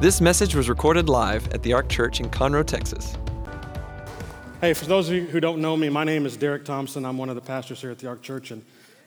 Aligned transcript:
This 0.00 0.20
message 0.20 0.56
was 0.56 0.68
recorded 0.68 1.08
live 1.08 1.50
at 1.54 1.62
the 1.62 1.72
Ark 1.72 1.88
Church 1.88 2.18
in 2.18 2.28
Conroe, 2.28 2.66
Texas. 2.66 3.16
Hey, 4.60 4.74
for 4.74 4.86
those 4.86 5.08
of 5.08 5.14
you 5.14 5.22
who 5.22 5.38
don't 5.38 5.60
know 5.60 5.76
me, 5.76 5.88
my 5.88 6.02
name 6.02 6.26
is 6.26 6.36
Derrick 6.36 6.64
Thompson. 6.64 7.06
I'm 7.06 7.16
one 7.16 7.28
of 7.28 7.36
the 7.36 7.40
pastors 7.40 7.80
here 7.80 7.92
at 7.92 8.00
the 8.00 8.08
Ark 8.08 8.20
Church, 8.20 8.50
and 8.50 8.64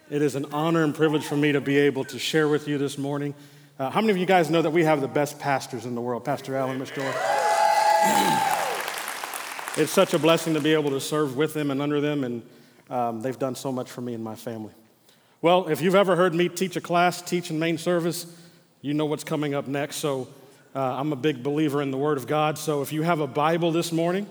it 0.10 0.21
is 0.21 0.36
an 0.36 0.46
honor 0.54 0.86
and 0.86 0.96
privilege 0.96 1.26
for 1.26 1.36
me 1.36 1.52
to 1.52 1.60
be 1.60 1.78
able 1.78 2.05
to 2.05 2.18
share 2.18 2.47
with 2.47 2.70
you 2.70 2.78
this 2.78 2.97
morning. 2.97 3.36
Uh, 3.78 3.89
how 3.89 4.00
many 4.00 4.12
of 4.12 4.18
you 4.18 4.26
guys 4.26 4.50
know 4.50 4.62
that 4.62 4.71
we 4.71 4.86
have 4.86 5.01
the 5.01 5.10
best 5.10 5.37
pastors 5.40 5.86
in 5.86 5.94
the 5.94 6.00
world? 6.00 6.23
Pastor 6.23 6.55
Allen, 6.55 6.79
Miss 6.79 6.90
Joy. 6.90 7.01
it's 9.78 9.92
such 9.92 10.13
a 10.13 10.19
blessing 10.19 10.54
to 10.54 10.62
be 10.62 10.74
able 10.74 10.92
to 10.92 11.01
serve 11.01 11.35
with 11.35 11.54
them 11.54 11.69
and 11.69 11.81
under 11.81 11.99
them, 11.99 12.24
and 12.24 12.42
um, 12.90 13.22
they've 13.22 13.38
done 13.38 13.56
so 13.56 13.74
much 13.74 13.92
for 13.92 13.99
me 13.99 14.13
and 14.13 14.24
my 14.24 14.35
family. 14.35 14.74
Well, 15.42 15.67
if 15.67 15.81
you've 15.81 15.96
ever 15.96 16.16
heard 16.16 16.34
me 16.34 16.48
teach 16.48 16.77
a 16.77 16.81
class, 16.81 17.22
teach 17.22 17.52
in 17.52 17.59
main 17.59 17.77
service, 17.77 18.26
you 18.81 18.94
know 18.94 19.05
what's 19.05 19.26
coming 19.26 19.54
up 19.54 19.67
next. 19.67 19.98
So 19.98 20.30
uh, 20.77 20.99
I'm 20.99 21.12
a 21.12 21.16
big 21.16 21.41
believer 21.41 21.81
in 21.81 21.90
the 21.90 21.98
Word 21.98 22.20
of 22.20 22.27
God. 22.27 22.58
So 22.58 22.84
if 22.84 22.94
you 22.94 23.02
have 23.02 23.20
a 23.20 23.26
Bible 23.26 23.72
this 23.72 23.91
morning, 23.91 24.27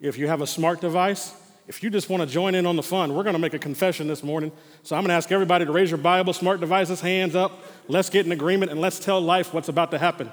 if 0.00 0.18
you 0.18 0.26
have 0.26 0.42
a 0.42 0.46
smart 0.46 0.82
device, 0.82 1.32
if 1.68 1.82
you 1.82 1.88
just 1.88 2.10
want 2.10 2.22
to 2.22 2.26
join 2.26 2.54
in 2.54 2.66
on 2.66 2.76
the 2.76 2.82
fun, 2.82 3.14
we're 3.14 3.22
going 3.22 3.34
to 3.34 3.40
make 3.40 3.54
a 3.54 3.58
confession 3.58 4.06
this 4.06 4.22
morning. 4.22 4.52
So 4.82 4.94
I'm 4.94 5.02
going 5.02 5.08
to 5.08 5.14
ask 5.14 5.32
everybody 5.32 5.64
to 5.64 5.72
raise 5.72 5.90
your 5.90 5.98
Bible, 5.98 6.32
smart 6.32 6.60
devices, 6.60 7.00
hands 7.00 7.34
up. 7.34 7.52
Let's 7.88 8.10
get 8.10 8.26
in 8.26 8.32
agreement 8.32 8.70
and 8.70 8.80
let's 8.80 8.98
tell 8.98 9.20
life 9.20 9.54
what's 9.54 9.68
about 9.68 9.90
to 9.92 9.98
happen. 9.98 10.30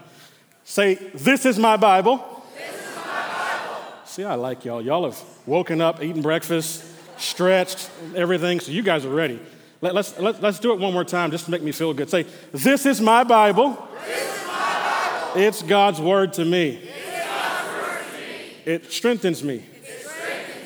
Say, 0.65 0.95
This 0.95 1.45
is 1.45 1.57
my 1.57 1.77
Bible. 1.77 2.43
Is 2.59 2.95
my 2.95 3.03
Bible. 3.03 3.85
See, 4.05 4.23
I 4.25 4.35
like 4.35 4.65
y'all. 4.65 4.81
Y'all 4.81 5.05
have 5.05 5.23
woken 5.45 5.79
up, 5.79 6.03
eaten 6.03 6.21
breakfast, 6.21 6.83
stretched, 7.17 7.89
everything, 8.15 8.59
so 8.59 8.73
you 8.73 8.81
guys 8.81 9.05
are 9.05 9.15
ready. 9.15 9.39
Let, 9.79 9.95
us 9.95 10.19
let, 10.19 10.41
let's 10.41 10.59
do 10.59 10.73
it 10.73 10.79
one 10.79 10.91
more 10.91 11.05
time 11.05 11.31
just 11.31 11.45
to 11.45 11.51
make 11.51 11.61
me 11.61 11.71
feel 11.71 11.93
good. 11.93 12.09
Say, 12.09 12.25
This 12.51 12.85
is 12.85 12.99
my 12.99 13.23
Bible. 13.23 13.69
This 14.05 14.23
is 14.23 14.47
my 14.47 14.53
Bible. 14.53 15.26
It's 15.37 15.61
God's 15.61 16.01
word 16.01 16.33
to 16.33 16.45
me. 16.45 16.69
It's 16.69 17.25
God's 17.25 17.73
word 17.73 18.01
to 18.11 18.17
me. 18.17 18.73
It 18.73 18.91
strengthens 18.91 19.43
me. 19.43 19.63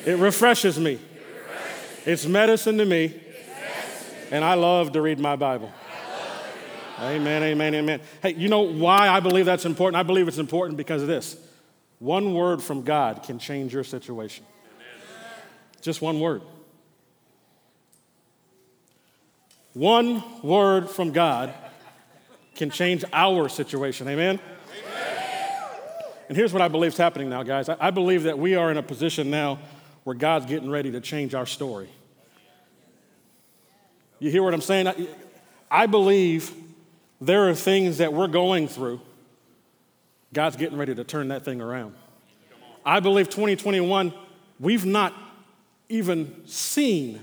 It, 0.06 0.18
refreshes 0.18 0.78
me. 0.78 0.98
It's 2.06 2.26
medicine 2.26 2.78
to 2.78 2.84
me. 2.84 3.14
And 4.30 4.42
I 4.42 4.54
love 4.54 4.92
to 4.92 5.02
read 5.02 5.18
my 5.18 5.36
Bible. 5.36 5.70
Amen, 6.98 7.42
amen, 7.42 7.74
amen. 7.74 8.00
Hey, 8.22 8.34
you 8.34 8.48
know 8.48 8.60
why 8.62 9.08
I 9.08 9.20
believe 9.20 9.44
that's 9.44 9.66
important? 9.66 9.96
I 9.98 10.04
believe 10.04 10.26
it's 10.26 10.38
important 10.38 10.78
because 10.78 11.02
of 11.02 11.08
this. 11.08 11.36
One 11.98 12.32
word 12.32 12.62
from 12.62 12.82
God 12.82 13.24
can 13.24 13.38
change 13.38 13.74
your 13.74 13.84
situation. 13.84 14.46
Amen. 14.64 15.44
Just 15.82 16.00
one 16.00 16.18
word. 16.18 16.42
One 19.74 20.22
word 20.42 20.88
from 20.88 21.12
God 21.12 21.52
can 22.54 22.70
change 22.70 23.04
our 23.12 23.48
situation. 23.48 24.08
Amen. 24.08 24.40
And 26.28 26.36
here's 26.36 26.52
what 26.52 26.62
I 26.62 26.68
believe 26.68 26.92
is 26.92 26.98
happening 26.98 27.28
now, 27.28 27.42
guys. 27.42 27.68
I 27.68 27.90
believe 27.90 28.24
that 28.24 28.38
we 28.38 28.54
are 28.54 28.70
in 28.70 28.76
a 28.76 28.82
position 28.82 29.30
now 29.30 29.58
where 30.04 30.16
God's 30.16 30.46
getting 30.46 30.70
ready 30.70 30.90
to 30.92 31.00
change 31.00 31.34
our 31.34 31.46
story. 31.46 31.88
You 34.18 34.30
hear 34.30 34.42
what 34.42 34.54
I'm 34.54 34.60
saying? 34.60 34.92
I 35.70 35.86
believe 35.86 36.52
there 37.20 37.48
are 37.48 37.54
things 37.54 37.98
that 37.98 38.12
we're 38.12 38.28
going 38.28 38.68
through. 38.68 39.00
God's 40.32 40.56
getting 40.56 40.78
ready 40.78 40.94
to 40.94 41.04
turn 41.04 41.28
that 41.28 41.44
thing 41.44 41.60
around. 41.60 41.94
I 42.84 43.00
believe 43.00 43.28
2021, 43.28 44.12
we've 44.58 44.86
not 44.86 45.14
even 45.88 46.46
seen 46.46 47.20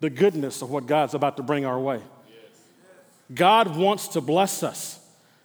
the 0.00 0.10
goodness 0.10 0.62
of 0.62 0.70
what 0.70 0.86
God's 0.86 1.14
about 1.14 1.36
to 1.36 1.42
bring 1.42 1.64
our 1.64 1.78
way. 1.78 2.00
God 3.32 3.76
wants 3.76 4.08
to 4.08 4.20
bless 4.20 4.62
us. 4.62 4.98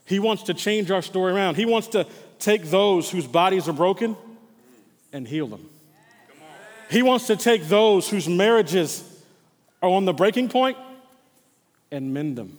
He 0.05 0.19
wants 0.19 0.43
to 0.43 0.53
change 0.53 0.89
our 0.91 1.01
story 1.01 1.33
around. 1.33 1.55
He 1.55 1.65
wants 1.65 1.87
to 1.89 2.07
take 2.39 2.65
those 2.65 3.09
whose 3.09 3.27
bodies 3.27 3.67
are 3.67 3.73
broken 3.73 4.15
and 5.11 5.27
heal 5.27 5.47
them. 5.47 5.69
He 6.89 7.01
wants 7.01 7.27
to 7.27 7.35
take 7.35 7.65
those 7.65 8.09
whose 8.09 8.27
marriages 8.27 9.03
are 9.81 9.89
on 9.89 10.05
the 10.05 10.13
breaking 10.13 10.49
point 10.49 10.77
and 11.91 12.13
mend 12.13 12.37
them. 12.37 12.57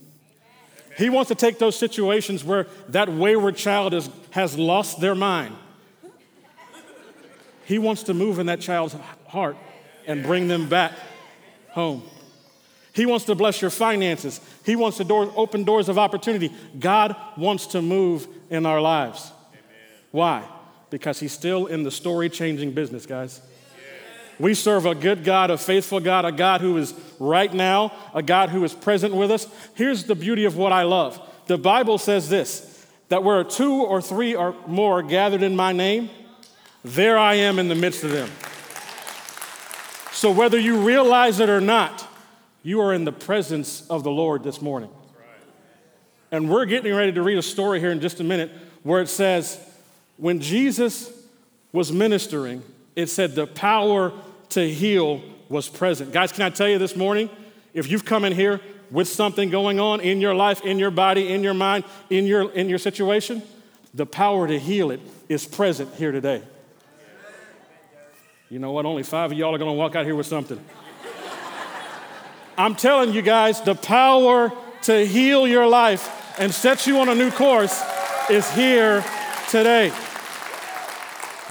He 0.97 1.11
wants 1.11 1.29
to 1.29 1.35
take 1.35 1.59
those 1.59 1.77
situations 1.77 2.43
where 2.43 2.67
that 2.89 3.09
wayward 3.09 3.57
child 3.57 3.93
is, 3.93 4.09
has 4.31 4.59
lost 4.59 5.01
their 5.01 5.15
mind. 5.15 5.55
He 7.67 7.79
wants 7.79 8.05
to 8.05 8.15
move 8.15 8.39
in 8.39 8.47
that 8.47 8.61
child's 8.61 8.97
heart 9.27 9.57
and 10.07 10.23
bring 10.23 10.49
them 10.49 10.69
back 10.69 10.93
home. 11.71 12.03
He 12.93 13.05
wants 13.05 13.27
to 13.27 13.35
bless 13.35 13.61
your 13.61 13.71
finances. 13.71 14.41
He 14.65 14.75
wants 14.75 14.97
to 14.97 15.05
door, 15.05 15.31
open 15.37 15.65
doors 15.65 15.91
of 15.91 15.99
opportunity. 15.99 16.51
God 16.79 17.15
wants 17.37 17.67
to 17.69 17.83
move 17.83 18.27
in 18.49 18.65
our 18.65 18.81
lives. 18.81 19.33
Why? 20.17 20.49
Because 20.89 21.21
He's 21.21 21.33
still 21.33 21.67
in 21.67 21.83
the 21.83 21.91
story 21.91 22.31
changing 22.31 22.73
business, 22.73 23.05
guys. 23.05 23.43
We 24.39 24.55
serve 24.55 24.87
a 24.87 24.95
good 24.95 25.25
God, 25.25 25.51
a 25.51 25.59
faithful 25.59 26.01
God, 26.01 26.25
a 26.25 26.33
God 26.33 26.63
who 26.63 26.79
is 26.79 26.95
right 27.21 27.53
now, 27.53 27.93
a 28.15 28.23
God 28.23 28.49
who 28.49 28.65
is 28.65 28.73
present 28.73 29.15
with 29.15 29.31
us. 29.31 29.47
Here's 29.75 30.05
the 30.05 30.15
beauty 30.15 30.47
of 30.47 30.57
what 30.57 30.73
I 30.73 30.85
love 30.85 31.21
the 31.49 31.59
Bible 31.59 31.99
says 31.99 32.31
this 32.31 32.87
that 33.11 33.25
where 33.25 33.45
two 33.45 33.83
or 33.83 34.01
three 34.01 34.35
or 34.35 34.57
more 34.67 35.03
gathered 35.03 35.43
in 35.43 35.55
my 35.55 35.73
name, 35.73 36.09
there 36.83 37.19
I 37.19 37.35
am 37.35 37.59
in 37.59 37.69
the 37.69 37.75
midst 37.75 38.03
of 38.03 38.11
them. 38.11 38.31
So, 40.13 40.31
whether 40.31 40.59
you 40.59 40.79
realize 40.79 41.41
it 41.41 41.51
or 41.51 41.61
not, 41.61 42.09
you 42.63 42.81
are 42.81 42.95
in 42.95 43.05
the 43.05 43.13
presence 43.13 43.87
of 43.91 44.03
the 44.03 44.11
Lord 44.11 44.45
this 44.45 44.63
morning. 44.63 44.89
And 46.31 46.49
we're 46.49 46.65
getting 46.65 46.95
ready 46.95 47.13
to 47.13 47.23
read 47.23 47.37
a 47.37 47.43
story 47.43 47.81
here 47.81 47.91
in 47.91 48.01
just 48.01 48.19
a 48.21 48.25
minute 48.25 48.51
where 48.83 49.03
it 49.03 49.09
says, 49.09 49.61
when 50.17 50.41
Jesus 50.41 51.13
was 51.73 51.93
ministering, 51.93 52.63
it 52.95 53.09
said 53.09 53.35
the 53.35 53.47
power 53.47 54.13
to 54.51 54.69
heal 54.69 55.23
was 55.49 55.69
present. 55.69 56.13
Guys, 56.13 56.33
can 56.33 56.43
I 56.43 56.51
tell 56.51 56.69
you 56.69 56.79
this 56.79 56.97
morning? 56.97 57.29
If 57.75 57.91
you've 57.91 58.05
come 58.05 58.25
in 58.25 58.33
here 58.33 58.61
with 58.91 59.09
something 59.09 59.51
going 59.51 59.79
on 59.79 60.01
in 60.01 60.21
your 60.21 60.35
life, 60.35 60.63
in 60.65 60.79
your 60.79 60.91
body, 60.91 61.33
in 61.33 61.43
your 61.43 61.55
mind, 61.55 61.85
in 62.09 62.25
your, 62.25 62.51
in 62.53 62.69
your 62.69 62.79
situation, 62.79 63.43
the 63.93 64.07
power 64.07 64.47
to 64.47 64.59
heal 64.59 64.91
it 64.91 65.01
is 65.29 65.47
present 65.47 65.95
here 65.95 66.13
today. 66.13 66.43
You 68.49 68.59
know 68.61 68.73
what? 68.73 68.87
Only 68.87 69.03
five 69.03 69.33
of 69.33 69.39
y'all 69.39 69.55
are 69.55 69.59
going 69.59 69.71
to 69.71 69.77
walk 69.77 69.97
out 69.97 70.05
here 70.05 70.15
with 70.15 70.27
something. 70.27 70.63
I'm 72.57 72.75
telling 72.75 73.13
you 73.13 73.23
guys, 73.23 73.61
the 73.61 73.75
power 73.75 74.53
to 74.83 75.07
heal 75.07 75.47
your 75.47 75.67
life 75.67 76.39
and 76.39 76.55
set 76.55 76.87
you 76.87 77.01
on 77.01 77.09
a 77.09 77.15
new 77.15 77.31
course 77.31 77.83
is 78.31 78.49
here 78.53 79.05
today. 79.49 79.93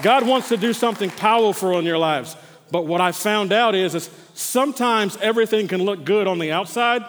God 0.02 0.26
wants 0.26 0.48
to 0.50 0.56
do 0.56 0.72
something 0.72 1.10
powerful 1.10 1.78
in 1.78 1.84
your 1.84 1.98
lives. 1.98 2.36
But 2.70 2.86
what 2.86 3.00
I 3.00 3.12
found 3.12 3.52
out 3.52 3.74
is, 3.74 3.94
is 3.94 4.10
sometimes 4.34 5.16
everything 5.18 5.68
can 5.68 5.82
look 5.82 6.04
good 6.04 6.26
on 6.26 6.38
the 6.38 6.52
outside, 6.52 7.04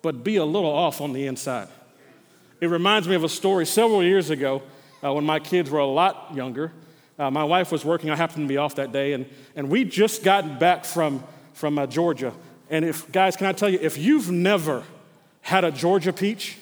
but 0.00 0.24
be 0.24 0.36
a 0.36 0.44
little 0.44 0.72
off 0.72 1.00
on 1.00 1.12
the 1.12 1.26
inside. 1.26 1.68
It 2.60 2.66
reminds 2.66 3.06
me 3.06 3.14
of 3.14 3.24
a 3.24 3.28
story 3.28 3.66
several 3.66 4.02
years 4.02 4.30
ago 4.30 4.62
uh, 5.04 5.12
when 5.12 5.24
my 5.24 5.38
kids 5.38 5.70
were 5.70 5.80
a 5.80 5.86
lot 5.86 6.32
younger. 6.34 6.72
Uh, 7.18 7.30
my 7.30 7.44
wife 7.44 7.70
was 7.70 7.84
working, 7.84 8.10
I 8.10 8.16
happened 8.16 8.44
to 8.44 8.48
be 8.48 8.56
off 8.56 8.76
that 8.76 8.90
day, 8.90 9.12
and, 9.12 9.26
and 9.54 9.68
we 9.68 9.84
just 9.84 10.24
gotten 10.24 10.58
back 10.58 10.84
from, 10.84 11.22
from 11.52 11.78
uh, 11.78 11.86
Georgia. 11.86 12.32
And 12.70 12.84
if, 12.84 13.10
guys, 13.12 13.36
can 13.36 13.46
I 13.46 13.52
tell 13.52 13.68
you, 13.68 13.78
if 13.80 13.98
you've 13.98 14.30
never 14.30 14.82
had 15.42 15.64
a 15.64 15.70
Georgia 15.70 16.12
peach, 16.12 16.56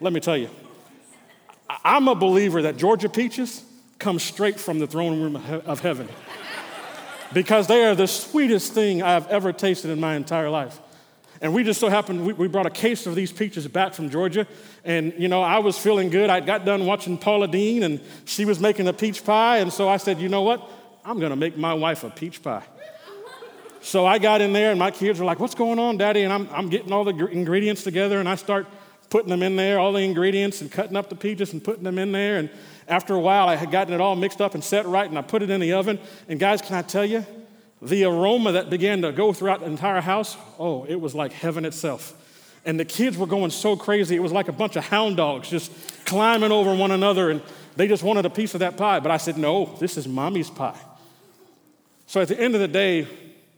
let 0.00 0.12
me 0.12 0.20
tell 0.20 0.36
you, 0.36 0.50
I'm 1.68 2.08
a 2.08 2.14
believer 2.14 2.62
that 2.62 2.76
Georgia 2.76 3.08
peaches 3.08 3.64
come 3.98 4.18
straight 4.18 4.60
from 4.60 4.78
the 4.78 4.86
throne 4.86 5.20
room 5.20 5.36
of 5.36 5.80
heaven 5.80 6.08
because 7.32 7.66
they 7.66 7.84
are 7.84 7.94
the 7.94 8.06
sweetest 8.06 8.72
thing 8.72 9.02
I've 9.02 9.26
ever 9.28 9.52
tasted 9.52 9.90
in 9.90 10.00
my 10.00 10.16
entire 10.16 10.50
life. 10.50 10.80
And 11.40 11.52
we 11.52 11.64
just 11.64 11.80
so 11.80 11.88
happened, 11.88 12.24
we, 12.26 12.32
we, 12.32 12.48
brought 12.48 12.66
a 12.66 12.70
case 12.70 13.06
of 13.06 13.14
these 13.14 13.30
peaches 13.30 13.68
back 13.68 13.92
from 13.92 14.08
Georgia. 14.08 14.46
And, 14.84 15.12
you 15.18 15.28
know, 15.28 15.42
I 15.42 15.58
was 15.58 15.76
feeling 15.76 16.08
good. 16.08 16.30
I 16.30 16.40
got 16.40 16.64
done 16.64 16.86
watching 16.86 17.18
Paula 17.18 17.46
Deen, 17.46 17.82
and 17.82 18.00
she 18.24 18.46
was 18.46 18.58
making 18.58 18.88
a 18.88 18.92
peach 18.92 19.22
pie. 19.22 19.58
And 19.58 19.70
so 19.70 19.88
I 19.88 19.98
said, 19.98 20.18
you 20.18 20.30
know 20.30 20.42
what? 20.42 20.66
I'm 21.04 21.18
going 21.18 21.30
to 21.30 21.36
make 21.36 21.58
my 21.58 21.74
wife 21.74 22.04
a 22.04 22.10
peach 22.10 22.42
pie. 22.42 22.64
So 23.82 24.06
I 24.06 24.18
got 24.18 24.40
in 24.40 24.52
there, 24.52 24.70
and 24.70 24.78
my 24.78 24.90
kids 24.90 25.18
were 25.18 25.26
like, 25.26 25.38
what's 25.38 25.54
going 25.54 25.78
on, 25.78 25.98
Daddy? 25.98 26.22
And 26.22 26.32
I'm, 26.32 26.48
I'm 26.50 26.68
getting 26.70 26.90
all 26.90 27.04
the 27.04 27.26
ingredients 27.26 27.82
together, 27.84 28.18
and 28.18 28.28
I 28.28 28.36
start 28.36 28.66
putting 29.10 29.28
them 29.28 29.42
in 29.42 29.56
there, 29.56 29.78
all 29.78 29.92
the 29.92 30.00
ingredients, 30.00 30.60
and 30.60 30.70
cutting 30.70 30.96
up 30.96 31.08
the 31.08 31.14
peaches 31.14 31.52
and 31.52 31.62
putting 31.62 31.84
them 31.84 31.98
in 31.98 32.12
there. 32.12 32.38
And 32.38 32.50
after 32.88 33.14
a 33.14 33.20
while, 33.20 33.48
I 33.48 33.56
had 33.56 33.70
gotten 33.70 33.94
it 33.94 34.00
all 34.00 34.16
mixed 34.16 34.40
up 34.40 34.54
and 34.54 34.62
set 34.62 34.86
right, 34.86 35.08
and 35.08 35.18
I 35.18 35.22
put 35.22 35.42
it 35.42 35.50
in 35.50 35.60
the 35.60 35.72
oven. 35.72 35.98
And 36.28 36.38
guys, 36.40 36.60
can 36.60 36.76
I 36.76 36.82
tell 36.82 37.04
you, 37.04 37.24
the 37.82 38.04
aroma 38.04 38.52
that 38.52 38.70
began 38.70 39.02
to 39.02 39.12
go 39.12 39.32
throughout 39.32 39.60
the 39.60 39.66
entire 39.66 40.00
house, 40.00 40.36
oh, 40.58 40.84
it 40.88 41.00
was 41.00 41.14
like 41.14 41.32
heaven 41.32 41.64
itself. 41.64 42.14
And 42.64 42.80
the 42.80 42.84
kids 42.84 43.16
were 43.16 43.26
going 43.26 43.50
so 43.50 43.76
crazy, 43.76 44.16
it 44.16 44.22
was 44.22 44.32
like 44.32 44.48
a 44.48 44.52
bunch 44.52 44.76
of 44.76 44.84
hound 44.84 45.18
dogs 45.18 45.48
just 45.48 45.70
climbing 46.04 46.52
over 46.52 46.74
one 46.74 46.90
another, 46.90 47.30
and 47.30 47.42
they 47.76 47.86
just 47.86 48.02
wanted 48.02 48.26
a 48.26 48.30
piece 48.30 48.54
of 48.54 48.60
that 48.60 48.76
pie. 48.76 48.98
But 49.00 49.12
I 49.12 49.18
said, 49.18 49.36
no, 49.36 49.76
this 49.78 49.96
is 49.96 50.08
mommy's 50.08 50.50
pie. 50.50 50.78
So 52.06 52.20
at 52.20 52.28
the 52.28 52.40
end 52.40 52.54
of 52.54 52.60
the 52.60 52.68
day, 52.68 53.06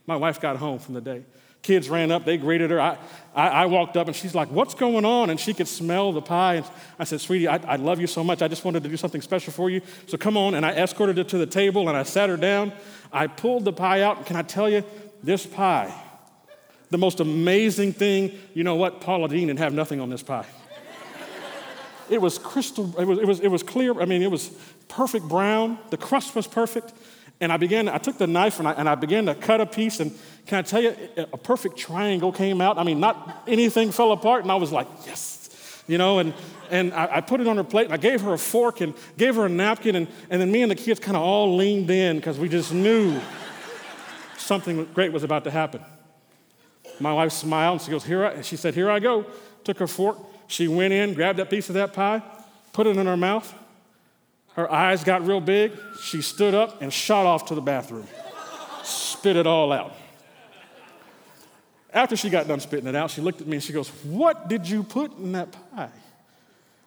my 0.06 0.16
wife 0.16 0.40
got 0.40 0.56
home 0.56 0.78
from 0.78 0.94
the 0.94 1.00
day. 1.00 1.22
Kids 1.62 1.88
ran 1.90 2.10
up, 2.10 2.24
they 2.24 2.36
greeted 2.36 2.70
her. 2.70 2.80
I, 2.80 2.98
I, 3.34 3.48
I, 3.48 3.66
walked 3.66 3.96
up 3.96 4.06
and 4.06 4.14
she's 4.14 4.34
like, 4.34 4.50
What's 4.50 4.74
going 4.74 5.04
on? 5.04 5.28
And 5.28 5.38
she 5.38 5.52
could 5.52 5.68
smell 5.68 6.12
the 6.12 6.22
pie. 6.22 6.54
And 6.54 6.66
I 6.98 7.04
said, 7.04 7.20
Sweetie, 7.20 7.48
I, 7.48 7.56
I 7.56 7.76
love 7.76 8.00
you 8.00 8.06
so 8.06 8.22
much. 8.22 8.42
I 8.42 8.48
just 8.48 8.64
wanted 8.64 8.84
to 8.84 8.88
do 8.88 8.96
something 8.96 9.20
special 9.20 9.52
for 9.52 9.68
you. 9.68 9.82
So 10.06 10.16
come 10.16 10.36
on. 10.36 10.54
And 10.54 10.64
I 10.64 10.70
escorted 10.70 11.16
her 11.18 11.24
to 11.24 11.38
the 11.38 11.46
table 11.46 11.88
and 11.88 11.96
I 11.96 12.04
sat 12.04 12.28
her 12.28 12.36
down. 12.36 12.72
I 13.12 13.26
pulled 13.26 13.64
the 13.64 13.72
pie 13.72 14.02
out. 14.02 14.18
And 14.18 14.26
can 14.26 14.36
I 14.36 14.42
tell 14.42 14.68
you, 14.68 14.84
this 15.22 15.46
pie, 15.46 15.92
the 16.90 16.98
most 16.98 17.20
amazing 17.20 17.92
thing, 17.92 18.38
you 18.54 18.64
know 18.64 18.76
what? 18.76 19.00
Paula 19.00 19.28
Deen 19.28 19.48
didn't 19.48 19.58
have 19.58 19.74
nothing 19.74 20.00
on 20.00 20.10
this 20.10 20.22
pie. 20.22 20.46
it 22.08 22.20
was 22.20 22.38
crystal, 22.38 22.94
it 22.98 23.04
was, 23.04 23.18
it, 23.18 23.26
was, 23.26 23.40
it 23.40 23.48
was 23.48 23.62
clear. 23.62 24.00
I 24.00 24.04
mean, 24.04 24.22
it 24.22 24.30
was 24.30 24.50
perfect 24.88 25.28
brown. 25.28 25.78
The 25.90 25.96
crust 25.96 26.34
was 26.34 26.46
perfect. 26.46 26.92
And 27.40 27.52
I 27.52 27.56
began, 27.56 27.88
I 27.88 27.98
took 27.98 28.18
the 28.18 28.26
knife 28.26 28.58
and 28.58 28.66
I, 28.66 28.72
and 28.72 28.88
I 28.88 28.96
began 28.96 29.26
to 29.26 29.34
cut 29.34 29.60
a 29.60 29.66
piece. 29.66 30.00
And 30.00 30.16
can 30.46 30.58
I 30.58 30.62
tell 30.62 30.82
you, 30.82 30.96
a 31.16 31.36
perfect 31.36 31.76
triangle 31.76 32.32
came 32.32 32.60
out. 32.60 32.78
I 32.78 32.82
mean, 32.82 32.98
not 32.98 33.44
anything 33.46 33.92
fell 33.92 34.12
apart. 34.12 34.42
And 34.42 34.50
I 34.50 34.56
was 34.56 34.72
like, 34.72 34.88
yes, 35.06 35.84
you 35.86 35.98
know, 35.98 36.18
and, 36.18 36.34
and 36.70 36.92
I, 36.92 37.16
I 37.16 37.20
put 37.20 37.40
it 37.40 37.46
on 37.46 37.56
her 37.56 37.64
plate 37.64 37.84
and 37.84 37.94
I 37.94 37.96
gave 37.96 38.22
her 38.22 38.34
a 38.34 38.38
fork 38.38 38.80
and 38.80 38.92
gave 39.16 39.36
her 39.36 39.46
a 39.46 39.48
napkin. 39.48 39.94
And, 39.94 40.08
and 40.30 40.40
then 40.40 40.50
me 40.50 40.62
and 40.62 40.70
the 40.70 40.76
kids 40.76 40.98
kind 40.98 41.16
of 41.16 41.22
all 41.22 41.56
leaned 41.56 41.90
in 41.90 42.16
because 42.16 42.38
we 42.38 42.48
just 42.48 42.72
knew 42.72 43.20
something 44.36 44.84
great 44.94 45.12
was 45.12 45.22
about 45.22 45.44
to 45.44 45.50
happen. 45.50 45.80
My 46.98 47.12
wife 47.12 47.32
smiled 47.32 47.74
and 47.74 47.82
she 47.82 47.90
goes, 47.90 48.04
Here 48.04 48.26
I, 48.26 48.42
she 48.42 48.56
said, 48.56 48.74
Here 48.74 48.90
I 48.90 48.98
go. 48.98 49.26
Took 49.62 49.78
her 49.78 49.86
fork. 49.86 50.18
She 50.48 50.66
went 50.66 50.92
in, 50.92 51.14
grabbed 51.14 51.38
that 51.38 51.50
piece 51.50 51.68
of 51.68 51.74
that 51.74 51.92
pie, 51.92 52.22
put 52.72 52.86
it 52.86 52.96
in 52.96 53.06
her 53.06 53.16
mouth. 53.16 53.54
Her 54.58 54.68
eyes 54.72 55.04
got 55.04 55.24
real 55.24 55.40
big. 55.40 55.70
She 56.00 56.20
stood 56.20 56.52
up 56.52 56.82
and 56.82 56.92
shot 56.92 57.26
off 57.26 57.46
to 57.46 57.54
the 57.54 57.60
bathroom, 57.60 58.08
spit 58.82 59.36
it 59.36 59.46
all 59.46 59.72
out. 59.72 59.94
After 61.92 62.16
she 62.16 62.28
got 62.28 62.48
done 62.48 62.58
spitting 62.58 62.88
it 62.88 62.96
out, 62.96 63.12
she 63.12 63.20
looked 63.20 63.40
at 63.40 63.46
me 63.46 63.58
and 63.58 63.62
she 63.62 63.72
goes, 63.72 63.88
What 64.02 64.48
did 64.48 64.68
you 64.68 64.82
put 64.82 65.16
in 65.16 65.30
that 65.30 65.52
pie? 65.52 65.92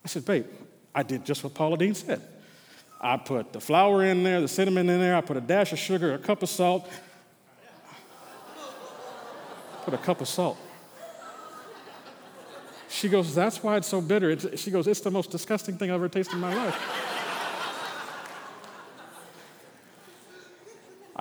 I 0.04 0.08
said, 0.10 0.26
Babe, 0.26 0.48
I 0.94 1.04
did 1.04 1.24
just 1.24 1.46
what 1.46 1.54
Paula 1.54 1.78
Deen 1.78 1.96
said. 1.96 2.22
I 3.00 3.16
put 3.16 3.54
the 3.54 3.62
flour 3.62 4.04
in 4.04 4.22
there, 4.24 4.42
the 4.42 4.50
cinnamon 4.50 4.90
in 4.90 5.00
there, 5.00 5.16
I 5.16 5.22
put 5.22 5.38
a 5.38 5.42
dash 5.42 5.72
of 5.72 5.80
sugar, 5.80 6.14
a 6.14 6.18
cup 6.18 6.44
of 6.44 6.50
salt, 6.50 6.90
put 9.86 9.94
a 9.94 9.98
cup 9.98 10.20
of 10.20 10.28
salt. 10.28 10.58
She 12.90 13.08
goes, 13.08 13.34
That's 13.34 13.64
why 13.64 13.78
it's 13.78 13.88
so 13.88 14.02
bitter. 14.02 14.32
It's, 14.32 14.60
she 14.60 14.72
goes, 14.72 14.88
It's 14.88 15.00
the 15.00 15.10
most 15.10 15.32
disgusting 15.32 15.78
thing 15.78 15.90
I've 15.90 15.96
ever 15.96 16.10
tasted 16.10 16.34
in 16.34 16.42
my 16.42 16.54
life. 16.54 17.20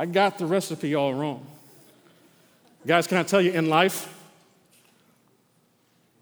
I 0.00 0.06
got 0.06 0.38
the 0.38 0.46
recipe 0.46 0.94
all 0.94 1.12
wrong. 1.12 1.46
Guys, 2.86 3.06
can 3.06 3.18
I 3.18 3.22
tell 3.22 3.42
you, 3.42 3.52
in 3.52 3.68
life, 3.68 4.08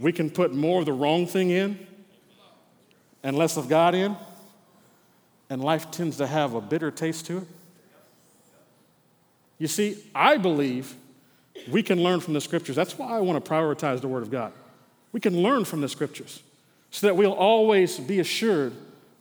we 0.00 0.12
can 0.12 0.30
put 0.30 0.52
more 0.52 0.80
of 0.80 0.86
the 0.86 0.92
wrong 0.92 1.28
thing 1.28 1.50
in 1.50 1.78
and 3.22 3.38
less 3.38 3.56
of 3.56 3.68
God 3.68 3.94
in, 3.94 4.16
and 5.48 5.62
life 5.62 5.92
tends 5.92 6.16
to 6.16 6.26
have 6.26 6.54
a 6.54 6.60
bitter 6.60 6.90
taste 6.90 7.26
to 7.26 7.38
it. 7.38 7.44
You 9.58 9.68
see, 9.68 10.02
I 10.12 10.38
believe 10.38 10.96
we 11.70 11.84
can 11.84 12.02
learn 12.02 12.18
from 12.18 12.34
the 12.34 12.40
scriptures. 12.40 12.74
That's 12.74 12.98
why 12.98 13.16
I 13.16 13.20
want 13.20 13.44
to 13.44 13.48
prioritize 13.48 14.00
the 14.00 14.08
Word 14.08 14.24
of 14.24 14.30
God. 14.32 14.52
We 15.12 15.20
can 15.20 15.40
learn 15.40 15.64
from 15.64 15.82
the 15.82 15.88
scriptures 15.88 16.42
so 16.90 17.06
that 17.06 17.14
we'll 17.14 17.30
always 17.30 18.00
be 18.00 18.18
assured 18.18 18.72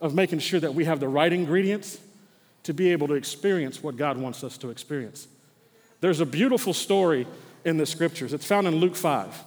of 0.02 0.16
making 0.16 0.40
sure 0.40 0.60
that 0.60 0.74
we 0.74 0.86
have 0.86 1.00
the 1.00 1.08
right 1.08 1.32
ingredients 1.32 2.00
to 2.68 2.74
be 2.74 2.92
able 2.92 3.08
to 3.08 3.16
experience 3.16 3.82
what 3.82 3.98
God 3.98 4.18
wants 4.18 4.44
us 4.44 4.58
to 4.60 4.70
experience. 4.70 5.28
There's 6.00 6.20
a 6.20 6.26
beautiful 6.26 6.74
story 6.74 7.26
in 7.66 7.78
the 7.78 7.86
scriptures. 7.86 8.34
It's 8.34 8.46
found 8.46 8.68
in 8.68 8.76
Luke 8.76 8.96
5. 8.96 9.44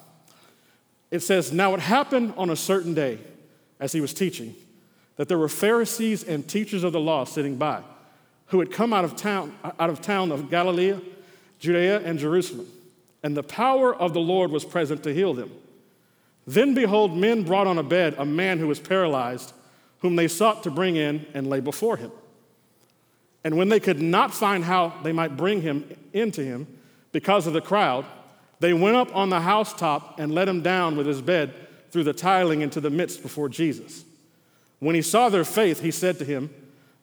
It 1.10 1.20
says, 1.20 1.52
Now 1.52 1.72
it 1.74 1.80
happened 1.80 2.34
on 2.36 2.50
a 2.50 2.56
certain 2.56 2.92
day, 2.92 3.18
as 3.78 3.92
he 3.92 4.00
was 4.00 4.12
teaching, 4.12 4.54
that 5.16 5.28
there 5.28 5.38
were 5.38 5.48
Pharisees 5.48 6.24
and 6.24 6.46
teachers 6.46 6.82
of 6.82 6.92
the 6.92 7.00
law 7.00 7.24
sitting 7.24 7.56
by, 7.56 7.82
who 8.46 8.58
had 8.58 8.72
come 8.72 8.92
out 8.92 9.04
of 9.04 9.16
town, 9.16 9.54
out 9.62 9.90
of 9.90 10.00
town 10.00 10.32
of 10.32 10.50
Galilee, 10.50 10.98
Judea, 11.60 12.00
and 12.00 12.18
Jerusalem 12.18 12.66
and 13.22 13.36
the 13.36 13.42
power 13.42 13.94
of 13.94 14.14
the 14.14 14.20
Lord 14.20 14.50
was 14.50 14.64
present 14.64 15.02
to 15.04 15.14
heal 15.14 15.34
them. 15.34 15.50
Then 16.46 16.74
behold, 16.74 17.16
men 17.16 17.42
brought 17.42 17.66
on 17.66 17.78
a 17.78 17.82
bed 17.82 18.14
a 18.18 18.24
man 18.24 18.58
who 18.58 18.66
was 18.66 18.80
paralyzed, 18.80 19.52
whom 19.98 20.16
they 20.16 20.28
sought 20.28 20.62
to 20.62 20.70
bring 20.70 20.96
in 20.96 21.26
and 21.34 21.46
lay 21.46 21.60
before 21.60 21.96
him. 21.96 22.10
And 23.44 23.56
when 23.56 23.68
they 23.68 23.80
could 23.80 24.00
not 24.00 24.34
find 24.34 24.64
how 24.64 24.94
they 25.02 25.12
might 25.12 25.36
bring 25.36 25.62
him 25.62 25.88
into 26.12 26.42
him 26.42 26.66
because 27.12 27.46
of 27.46 27.52
the 27.52 27.60
crowd, 27.60 28.04
they 28.60 28.72
went 28.72 28.96
up 28.96 29.14
on 29.16 29.30
the 29.30 29.40
housetop 29.40 30.18
and 30.18 30.32
let 30.32 30.48
him 30.48 30.60
down 30.60 30.96
with 30.96 31.06
his 31.06 31.22
bed 31.22 31.54
through 31.90 32.04
the 32.04 32.12
tiling 32.12 32.60
into 32.60 32.80
the 32.80 32.90
midst 32.90 33.22
before 33.22 33.48
Jesus. 33.48 34.04
When 34.78 34.94
he 34.94 35.02
saw 35.02 35.28
their 35.28 35.44
faith, 35.44 35.80
he 35.80 35.90
said 35.90 36.18
to 36.18 36.24
him, 36.24 36.50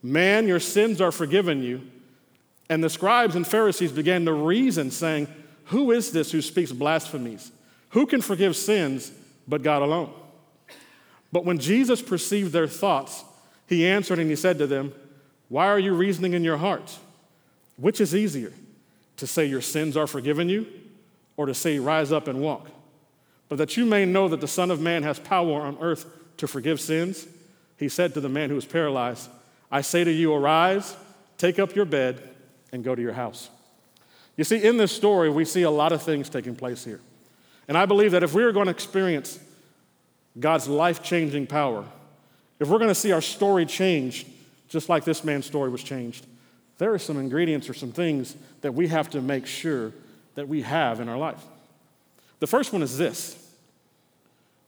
Man, 0.04 0.48
your 0.48 0.60
sins 0.60 1.02
are 1.02 1.12
forgiven 1.12 1.64
you. 1.64 1.82
And 2.70 2.84
the 2.84 2.90
scribes 2.90 3.36
and 3.36 3.48
Pharisees 3.48 3.92
began 3.92 4.26
to 4.26 4.34
reason, 4.34 4.92
saying, 4.92 5.28
who 5.68 5.92
is 5.92 6.12
this 6.12 6.32
who 6.32 6.42
speaks 6.42 6.72
blasphemies? 6.72 7.52
Who 7.90 8.06
can 8.06 8.22
forgive 8.22 8.56
sins 8.56 9.12
but 9.48 9.64
God 9.64 9.82
alone? 9.82 10.14
But 11.32 11.46
when 11.46 11.60
Jesus 11.60 12.02
perceived 12.02 12.54
their 12.54 12.68
thoughts, 12.68 13.24
he 13.68 13.86
answered 13.86 14.20
and 14.20 14.30
he 14.30 14.36
said 14.36 14.58
to 14.60 14.68
them, 14.68 14.94
Why 15.50 15.68
are 15.68 15.80
you 15.80 15.94
reasoning 15.94 16.34
in 16.34 16.44
your 16.44 16.58
hearts? 16.58 17.00
Which 17.78 18.02
is 18.02 18.16
easier, 18.16 18.52
to 19.18 19.28
say 19.28 19.46
your 19.46 19.62
sins 19.62 19.96
are 19.96 20.08
forgiven 20.08 20.50
you, 20.50 20.68
or 21.38 21.46
to 21.46 21.54
say 21.54 21.80
rise 21.80 22.12
up 22.12 22.28
and 22.28 22.42
walk? 22.42 22.70
But 23.50 23.58
that 23.60 23.78
you 23.78 23.86
may 23.86 24.06
know 24.06 24.28
that 24.28 24.42
the 24.42 24.48
Son 24.48 24.72
of 24.72 24.82
Man 24.82 25.04
has 25.04 25.20
power 25.20 25.62
on 25.62 25.78
earth 25.80 26.06
to 26.38 26.48
forgive 26.48 26.82
sins, 26.82 27.28
he 27.78 27.90
said 27.90 28.14
to 28.14 28.22
the 28.22 28.30
man 28.30 28.50
who 28.50 28.56
was 28.56 28.66
paralyzed, 28.66 29.30
I 29.72 29.82
say 29.82 30.04
to 30.04 30.12
you, 30.12 30.34
arise, 30.34 30.96
take 31.38 31.60
up 31.60 31.76
your 31.76 31.86
bed, 31.86 32.22
and 32.72 32.84
go 32.84 32.96
to 32.96 33.02
your 33.02 33.14
house. 33.14 33.50
You 34.36 34.44
see, 34.44 34.64
in 34.64 34.78
this 34.78 34.92
story, 34.92 35.30
we 35.30 35.46
see 35.46 35.64
a 35.64 35.72
lot 35.72 35.92
of 35.92 36.02
things 36.02 36.30
taking 36.30 36.56
place 36.56 36.84
here. 36.84 37.00
And 37.68 37.78
I 37.78 37.86
believe 37.86 38.12
that 38.12 38.24
if 38.24 38.34
we 38.34 38.44
are 38.44 38.52
going 38.52 38.66
to 38.66 38.72
experience 38.72 39.40
God's 40.40 40.68
life 40.68 41.04
changing 41.04 41.48
power, 41.48 41.86
if 42.60 42.68
we're 42.68 42.78
going 42.78 42.90
to 42.90 42.96
see 42.96 43.12
our 43.12 43.22
story 43.22 43.66
change, 43.66 44.26
just 44.68 44.90
like 44.90 45.04
this 45.04 45.24
man's 45.24 45.46
story 45.46 45.70
was 45.70 45.84
changed, 45.84 46.26
there 46.78 46.94
are 46.94 47.00
some 47.00 47.18
ingredients 47.18 47.70
or 47.70 47.74
some 47.74 47.92
things 47.92 48.36
that 48.62 48.74
we 48.74 48.88
have 48.88 49.10
to 49.12 49.22
make 49.22 49.46
sure 49.46 49.92
that 50.36 50.48
we 50.48 50.62
have 50.62 51.00
in 51.00 51.10
our 51.10 51.18
life. 51.18 51.44
The 52.40 52.48
first 52.48 52.72
one 52.74 52.84
is 52.84 52.98
this 52.98 53.36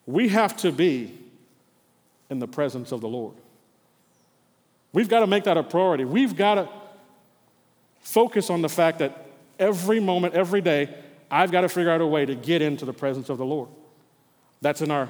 we 0.06 0.30
have 0.30 0.58
to 0.58 0.72
be 0.72 1.14
in 2.30 2.40
the 2.40 2.48
presence 2.48 2.92
of 2.92 3.02
the 3.02 3.08
Lord. 3.08 3.36
We've 4.92 5.10
got 5.10 5.20
to 5.20 5.28
make 5.28 5.44
that 5.44 5.58
a 5.58 5.64
priority. 5.64 6.04
We've 6.04 6.36
got 6.36 6.56
to 6.56 6.70
focus 8.02 8.50
on 8.50 8.64
the 8.64 8.70
fact 8.70 9.00
that 9.00 9.28
every 9.60 10.00
moment, 10.00 10.34
every 10.34 10.62
day, 10.62 10.90
I've 11.30 11.52
got 11.52 11.62
to 11.62 11.70
figure 11.70 11.92
out 11.92 12.02
a 12.02 12.08
way 12.08 12.26
to 12.26 12.34
get 12.34 12.64
into 12.64 12.86
the 12.86 12.94
presence 12.94 13.30
of 13.30 13.38
the 13.38 13.46
Lord. 13.46 13.70
That's 14.62 14.82
in 14.82 14.90
our 14.90 15.10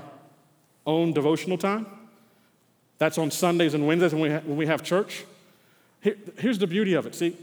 own 0.86 1.14
devotional 1.14 1.58
time. 1.58 1.86
That's 3.00 3.18
on 3.18 3.32
Sundays 3.32 3.74
and 3.74 3.88
Wednesdays 3.88 4.14
when 4.14 4.22
we, 4.22 4.30
ha- 4.30 4.42
when 4.46 4.58
we 4.58 4.68
have 4.68 4.84
church. 4.84 5.26
Here, 6.02 6.16
here's 6.38 6.60
the 6.60 6.68
beauty 6.68 6.94
of 6.94 7.08
it. 7.08 7.16
See, 7.16 7.36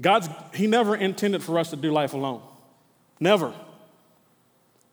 God's, 0.00 0.28
He 0.54 0.66
never 0.66 0.94
intended 0.94 1.42
for 1.42 1.58
us 1.58 1.70
to 1.70 1.76
do 1.76 1.90
life 1.90 2.12
alone. 2.12 2.42
Never. 3.18 3.54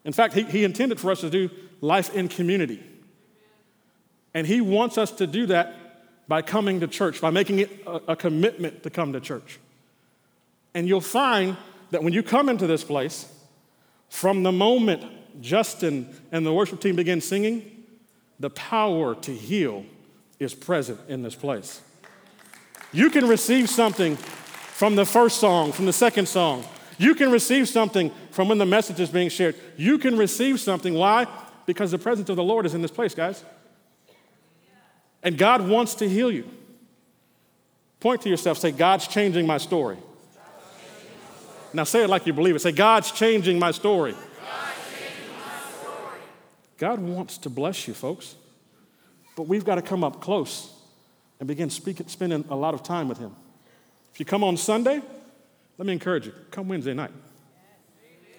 In 0.03 0.13
fact, 0.13 0.35
he, 0.35 0.43
he 0.43 0.63
intended 0.63 0.99
for 0.99 1.11
us 1.11 1.21
to 1.21 1.29
do 1.29 1.49
life 1.81 2.13
in 2.15 2.27
community. 2.27 2.81
And 4.33 4.45
He 4.47 4.61
wants 4.61 4.97
us 4.97 5.11
to 5.11 5.27
do 5.27 5.47
that 5.47 5.75
by 6.27 6.41
coming 6.41 6.79
to 6.79 6.87
church, 6.87 7.21
by 7.21 7.31
making 7.31 7.59
it 7.59 7.83
a, 7.85 8.01
a 8.09 8.15
commitment 8.15 8.83
to 8.83 8.89
come 8.89 9.13
to 9.13 9.19
church. 9.19 9.59
And 10.73 10.87
you'll 10.87 11.01
find 11.01 11.57
that 11.91 12.03
when 12.03 12.13
you 12.13 12.21
come 12.21 12.49
into 12.49 12.67
this 12.67 12.83
place, 12.83 13.31
from 14.09 14.43
the 14.43 14.51
moment 14.51 15.03
Justin 15.41 16.15
and 16.31 16.45
the 16.45 16.53
worship 16.53 16.79
team 16.79 16.95
begin 16.95 17.21
singing, 17.21 17.74
the 18.39 18.49
power 18.49 19.15
to 19.15 19.33
heal 19.33 19.85
is 20.39 20.53
present 20.53 20.99
in 21.07 21.23
this 21.23 21.35
place. 21.35 21.81
You 22.91 23.09
can 23.09 23.27
receive 23.27 23.69
something 23.69 24.15
from 24.15 24.95
the 24.95 25.05
first 25.05 25.39
song, 25.39 25.71
from 25.71 25.85
the 25.85 25.93
second 25.93 26.27
song. 26.27 26.63
You 26.97 27.15
can 27.15 27.31
receive 27.31 27.67
something 27.67 28.11
from 28.31 28.49
when 28.49 28.57
the 28.57 28.65
message 28.65 28.99
is 28.99 29.09
being 29.09 29.29
shared. 29.29 29.55
You 29.77 29.97
can 29.97 30.17
receive 30.17 30.59
something. 30.59 30.93
Why? 30.93 31.27
Because 31.65 31.91
the 31.91 31.97
presence 31.97 32.29
of 32.29 32.35
the 32.35 32.43
Lord 32.43 32.65
is 32.65 32.73
in 32.73 32.81
this 32.81 32.91
place, 32.91 33.15
guys. 33.15 33.43
And 35.23 35.37
God 35.37 35.67
wants 35.67 35.95
to 35.95 36.07
heal 36.07 36.31
you. 36.31 36.49
Point 37.99 38.21
to 38.21 38.29
yourself, 38.29 38.57
say, 38.57 38.71
God's 38.71 39.07
changing 39.07 39.47
my 39.47 39.57
story. 39.57 39.97
Now 41.73 41.83
say 41.83 42.03
it 42.03 42.09
like 42.09 42.25
you 42.25 42.33
believe 42.33 42.55
it. 42.55 42.59
Say, 42.59 42.71
God's 42.71 43.11
changing 43.11 43.59
my 43.59 43.71
story. 43.71 44.15
God 46.77 46.99
wants 46.99 47.37
to 47.39 47.49
bless 47.49 47.87
you, 47.87 47.93
folks. 47.93 48.35
But 49.35 49.43
we've 49.47 49.65
got 49.65 49.75
to 49.75 49.81
come 49.81 50.03
up 50.03 50.21
close 50.21 50.71
and 51.39 51.47
begin 51.47 51.69
speaking, 51.69 52.07
spending 52.07 52.45
a 52.49 52.55
lot 52.55 52.73
of 52.73 52.83
time 52.83 53.09
with 53.09 53.17
Him. 53.17 53.35
If 54.13 54.19
you 54.19 54.25
come 54.25 54.43
on 54.43 54.57
Sunday, 54.57 55.01
let 55.77 55.85
me 55.85 55.93
encourage 55.93 56.25
you 56.25 56.33
come 56.51 56.67
Wednesday 56.67 56.93
night. 56.93 57.11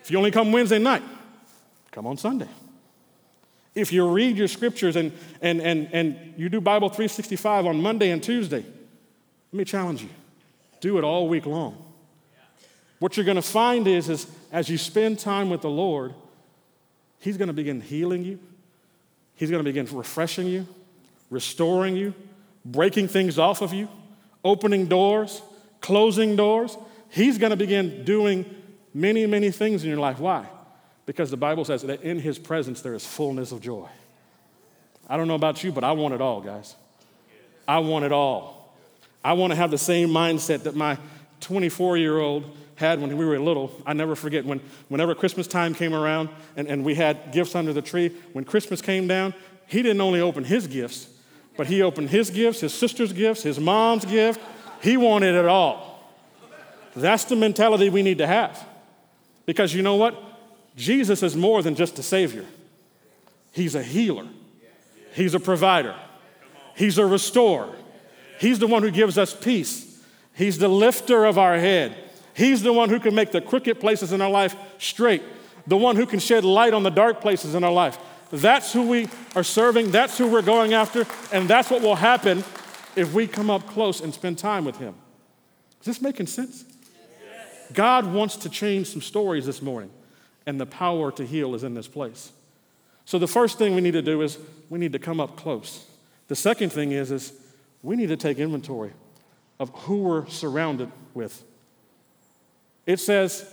If 0.02 0.10
you 0.10 0.18
only 0.18 0.30
come 0.30 0.52
Wednesday 0.52 0.78
night, 0.78 1.02
come 1.90 2.06
on 2.06 2.16
Sunday. 2.16 2.48
If 3.74 3.92
you 3.92 4.08
read 4.08 4.38
your 4.38 4.48
scriptures 4.48 4.96
and, 4.96 5.12
and, 5.42 5.60
and, 5.60 5.88
and 5.92 6.34
you 6.38 6.48
do 6.48 6.62
Bible 6.62 6.88
365 6.88 7.66
on 7.66 7.82
Monday 7.82 8.10
and 8.10 8.22
Tuesday, 8.22 8.64
let 9.52 9.58
me 9.58 9.64
challenge 9.64 10.02
you 10.02 10.08
do 10.80 10.98
it 10.98 11.04
all 11.04 11.28
week 11.28 11.46
long. 11.46 11.82
What 12.98 13.16
you're 13.16 13.26
going 13.26 13.36
to 13.36 13.42
find 13.42 13.86
is, 13.86 14.08
is 14.08 14.26
as 14.52 14.68
you 14.68 14.78
spend 14.78 15.18
time 15.18 15.50
with 15.50 15.60
the 15.60 15.70
Lord, 15.70 16.14
He's 17.26 17.36
going 17.36 17.48
to 17.48 17.52
begin 17.52 17.80
healing 17.80 18.22
you, 18.22 18.38
He's 19.34 19.50
going 19.50 19.58
to 19.58 19.68
begin 19.68 19.88
refreshing 19.92 20.46
you, 20.46 20.64
restoring 21.28 21.96
you, 21.96 22.14
breaking 22.64 23.08
things 23.08 23.36
off 23.36 23.62
of 23.62 23.72
you, 23.72 23.88
opening 24.44 24.86
doors, 24.86 25.42
closing 25.80 26.36
doors. 26.36 26.78
He's 27.10 27.36
going 27.36 27.50
to 27.50 27.56
begin 27.56 28.04
doing 28.04 28.46
many, 28.94 29.26
many 29.26 29.50
things 29.50 29.82
in 29.82 29.90
your 29.90 29.98
life. 29.98 30.20
Why? 30.20 30.46
Because 31.04 31.32
the 31.32 31.36
Bible 31.36 31.64
says 31.64 31.82
that 31.82 32.02
in 32.02 32.20
His 32.20 32.38
presence 32.38 32.80
there 32.80 32.94
is 32.94 33.04
fullness 33.04 33.50
of 33.50 33.60
joy. 33.60 33.88
I 35.08 35.16
don't 35.16 35.26
know 35.26 35.34
about 35.34 35.64
you, 35.64 35.72
but 35.72 35.82
I 35.82 35.90
want 35.92 36.14
it 36.14 36.20
all, 36.20 36.40
guys. 36.40 36.76
I 37.66 37.80
want 37.80 38.04
it 38.04 38.12
all. 38.12 38.72
I 39.24 39.32
want 39.32 39.50
to 39.50 39.56
have 39.56 39.72
the 39.72 39.78
same 39.78 40.10
mindset 40.10 40.62
that 40.62 40.76
my 40.76 40.96
24 41.40 41.96
year 41.96 42.18
old 42.20 42.56
had 42.76 43.00
when 43.00 43.16
we 43.16 43.24
were 43.24 43.38
little. 43.38 43.72
I 43.84 43.92
never 43.92 44.14
forget 44.14 44.44
when, 44.44 44.60
whenever 44.88 45.14
Christmas 45.14 45.46
time 45.46 45.74
came 45.74 45.94
around 45.94 46.28
and, 46.56 46.68
and 46.68 46.84
we 46.84 46.94
had 46.94 47.32
gifts 47.32 47.54
under 47.54 47.72
the 47.72 47.82
tree, 47.82 48.14
when 48.32 48.44
Christmas 48.44 48.80
came 48.80 49.08
down, 49.08 49.34
he 49.66 49.82
didn't 49.82 50.00
only 50.00 50.20
open 50.20 50.44
his 50.44 50.66
gifts, 50.66 51.08
but 51.56 51.66
he 51.66 51.82
opened 51.82 52.10
his 52.10 52.30
gifts, 52.30 52.60
his 52.60 52.72
sister's 52.72 53.12
gifts, 53.12 53.42
his 53.42 53.58
mom's 53.58 54.04
gift. 54.04 54.40
He 54.82 54.96
wanted 54.96 55.34
it 55.34 55.46
all. 55.46 56.14
That's 56.94 57.24
the 57.24 57.36
mentality 57.36 57.90
we 57.90 58.02
need 58.02 58.18
to 58.18 58.26
have. 58.26 58.64
Because 59.44 59.74
you 59.74 59.82
know 59.82 59.96
what? 59.96 60.22
Jesus 60.76 61.22
is 61.22 61.34
more 61.36 61.62
than 61.62 61.74
just 61.74 61.98
a 61.98 62.02
savior, 62.02 62.44
he's 63.52 63.74
a 63.74 63.82
healer, 63.82 64.26
he's 65.14 65.34
a 65.34 65.40
provider, 65.40 65.94
he's 66.74 66.98
a 66.98 67.06
restorer, 67.06 67.74
he's 68.38 68.58
the 68.58 68.66
one 68.66 68.82
who 68.82 68.90
gives 68.90 69.16
us 69.16 69.34
peace, 69.34 70.02
he's 70.34 70.58
the 70.58 70.68
lifter 70.68 71.24
of 71.24 71.38
our 71.38 71.58
head. 71.58 71.96
He's 72.36 72.62
the 72.62 72.72
one 72.72 72.90
who 72.90 73.00
can 73.00 73.14
make 73.14 73.32
the 73.32 73.40
crooked 73.40 73.80
places 73.80 74.12
in 74.12 74.20
our 74.20 74.28
life 74.28 74.54
straight, 74.76 75.22
the 75.66 75.76
one 75.76 75.96
who 75.96 76.04
can 76.04 76.18
shed 76.18 76.44
light 76.44 76.74
on 76.74 76.82
the 76.82 76.90
dark 76.90 77.22
places 77.22 77.54
in 77.54 77.64
our 77.64 77.72
life. 77.72 77.98
That's 78.30 78.74
who 78.74 78.82
we 78.82 79.08
are 79.34 79.42
serving, 79.42 79.90
that's 79.90 80.18
who 80.18 80.28
we're 80.28 80.42
going 80.42 80.74
after, 80.74 81.06
and 81.32 81.48
that's 81.48 81.70
what 81.70 81.80
will 81.80 81.94
happen 81.94 82.44
if 82.94 83.14
we 83.14 83.26
come 83.26 83.48
up 83.48 83.66
close 83.66 84.02
and 84.02 84.12
spend 84.12 84.36
time 84.36 84.66
with 84.66 84.76
Him. 84.76 84.94
Is 85.80 85.86
this 85.86 86.02
making 86.02 86.26
sense? 86.26 86.66
God 87.72 88.12
wants 88.12 88.36
to 88.36 88.50
change 88.50 88.88
some 88.88 89.00
stories 89.00 89.46
this 89.46 89.62
morning, 89.62 89.90
and 90.44 90.60
the 90.60 90.66
power 90.66 91.10
to 91.12 91.24
heal 91.24 91.54
is 91.54 91.64
in 91.64 91.72
this 91.72 91.88
place. 91.88 92.32
So 93.06 93.18
the 93.18 93.26
first 93.26 93.56
thing 93.56 93.74
we 93.74 93.80
need 93.80 93.92
to 93.92 94.02
do 94.02 94.20
is 94.20 94.38
we 94.68 94.78
need 94.78 94.92
to 94.92 94.98
come 94.98 95.20
up 95.20 95.38
close. 95.38 95.86
The 96.28 96.36
second 96.36 96.70
thing 96.70 96.92
is, 96.92 97.10
is 97.10 97.32
we 97.82 97.96
need 97.96 98.08
to 98.08 98.16
take 98.18 98.38
inventory 98.38 98.92
of 99.58 99.70
who 99.70 100.02
we're 100.02 100.26
surrounded 100.26 100.92
with. 101.14 101.42
It 102.86 103.00
says, 103.00 103.44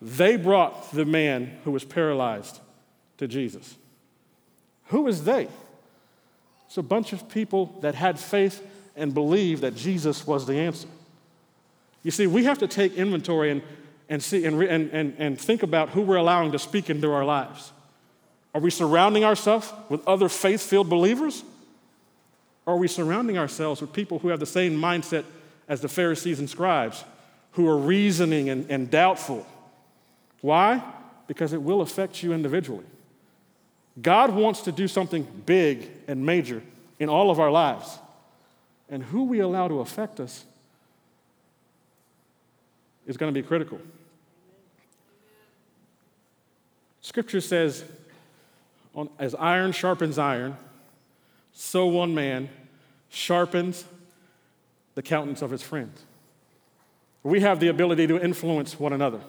they 0.00 0.36
brought 0.36 0.92
the 0.92 1.04
man 1.04 1.58
who 1.64 1.72
was 1.72 1.84
paralyzed 1.84 2.60
to 3.18 3.28
Jesus. 3.28 3.76
Who 4.86 5.06
is 5.08 5.24
they? 5.24 5.48
It's 6.66 6.78
a 6.78 6.82
bunch 6.82 7.12
of 7.12 7.28
people 7.28 7.78
that 7.82 7.94
had 7.94 8.18
faith 8.18 8.64
and 8.96 9.12
believed 9.12 9.62
that 9.62 9.74
Jesus 9.74 10.26
was 10.26 10.46
the 10.46 10.54
answer. 10.54 10.88
You 12.02 12.10
see, 12.10 12.26
we 12.26 12.44
have 12.44 12.58
to 12.58 12.68
take 12.68 12.94
inventory 12.94 13.50
and, 13.50 13.62
and, 14.08 14.22
see, 14.22 14.44
and, 14.44 14.62
and, 14.62 14.90
and, 14.90 15.14
and 15.18 15.40
think 15.40 15.62
about 15.62 15.90
who 15.90 16.02
we're 16.02 16.16
allowing 16.16 16.52
to 16.52 16.58
speak 16.58 16.88
into 16.88 17.12
our 17.12 17.24
lives. 17.24 17.72
Are 18.54 18.60
we 18.60 18.70
surrounding 18.70 19.24
ourselves 19.24 19.72
with 19.88 20.06
other 20.08 20.28
faith 20.28 20.62
filled 20.62 20.88
believers? 20.88 21.44
Or 22.66 22.74
are 22.74 22.78
we 22.78 22.88
surrounding 22.88 23.36
ourselves 23.36 23.80
with 23.80 23.92
people 23.92 24.18
who 24.20 24.28
have 24.28 24.40
the 24.40 24.46
same 24.46 24.76
mindset 24.76 25.24
as 25.68 25.80
the 25.80 25.88
Pharisees 25.88 26.40
and 26.40 26.48
scribes, 26.48 27.04
who 27.52 27.68
are 27.68 27.76
reasoning 27.76 28.48
and, 28.48 28.70
and 28.70 28.90
doubtful? 28.90 29.46
Why? 30.40 30.82
Because 31.26 31.52
it 31.52 31.62
will 31.62 31.80
affect 31.80 32.22
you 32.22 32.32
individually. 32.32 32.84
God 34.00 34.34
wants 34.34 34.62
to 34.62 34.72
do 34.72 34.88
something 34.88 35.26
big 35.46 35.90
and 36.06 36.24
major 36.24 36.62
in 36.98 37.08
all 37.08 37.30
of 37.30 37.40
our 37.40 37.50
lives. 37.50 37.98
And 38.88 39.02
who 39.02 39.24
we 39.24 39.40
allow 39.40 39.68
to 39.68 39.80
affect 39.80 40.20
us 40.20 40.44
is 43.06 43.16
going 43.16 43.32
to 43.32 43.40
be 43.40 43.46
critical. 43.46 43.80
Scripture 47.00 47.40
says, 47.40 47.84
as 49.18 49.34
iron 49.34 49.72
sharpens 49.72 50.18
iron, 50.18 50.56
so 51.52 51.86
one 51.86 52.14
man 52.14 52.48
sharpens 53.08 53.84
the 54.94 55.02
countenance 55.02 55.42
of 55.42 55.50
his 55.50 55.62
friends. 55.62 56.04
We 57.22 57.40
have 57.40 57.60
the 57.60 57.68
ability 57.68 58.06
to 58.06 58.18
influence 58.18 58.78
one 58.80 58.92
another, 58.92 59.20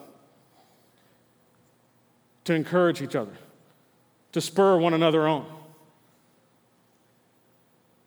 to 2.45 2.53
encourage 2.53 3.01
each 3.01 3.15
other, 3.15 3.33
to 4.31 4.41
spur 4.41 4.77
one 4.77 4.93
another 4.93 5.27
on. 5.27 5.45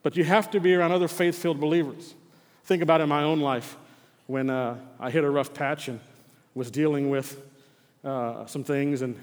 But 0.02 0.16
you 0.16 0.24
have 0.24 0.50
to 0.52 0.60
be 0.60 0.74
around 0.74 0.92
other 0.92 1.08
faith 1.08 1.36
filled 1.36 1.60
believers. 1.60 2.14
Think 2.64 2.82
about 2.82 3.00
in 3.00 3.08
my 3.08 3.22
own 3.22 3.40
life 3.40 3.76
when 4.26 4.48
uh, 4.48 4.76
I 4.98 5.10
hit 5.10 5.24
a 5.24 5.30
rough 5.30 5.52
patch 5.52 5.88
and 5.88 6.00
was 6.54 6.70
dealing 6.70 7.10
with 7.10 7.42
uh, 8.04 8.46
some 8.46 8.64
things 8.64 9.02
and, 9.02 9.18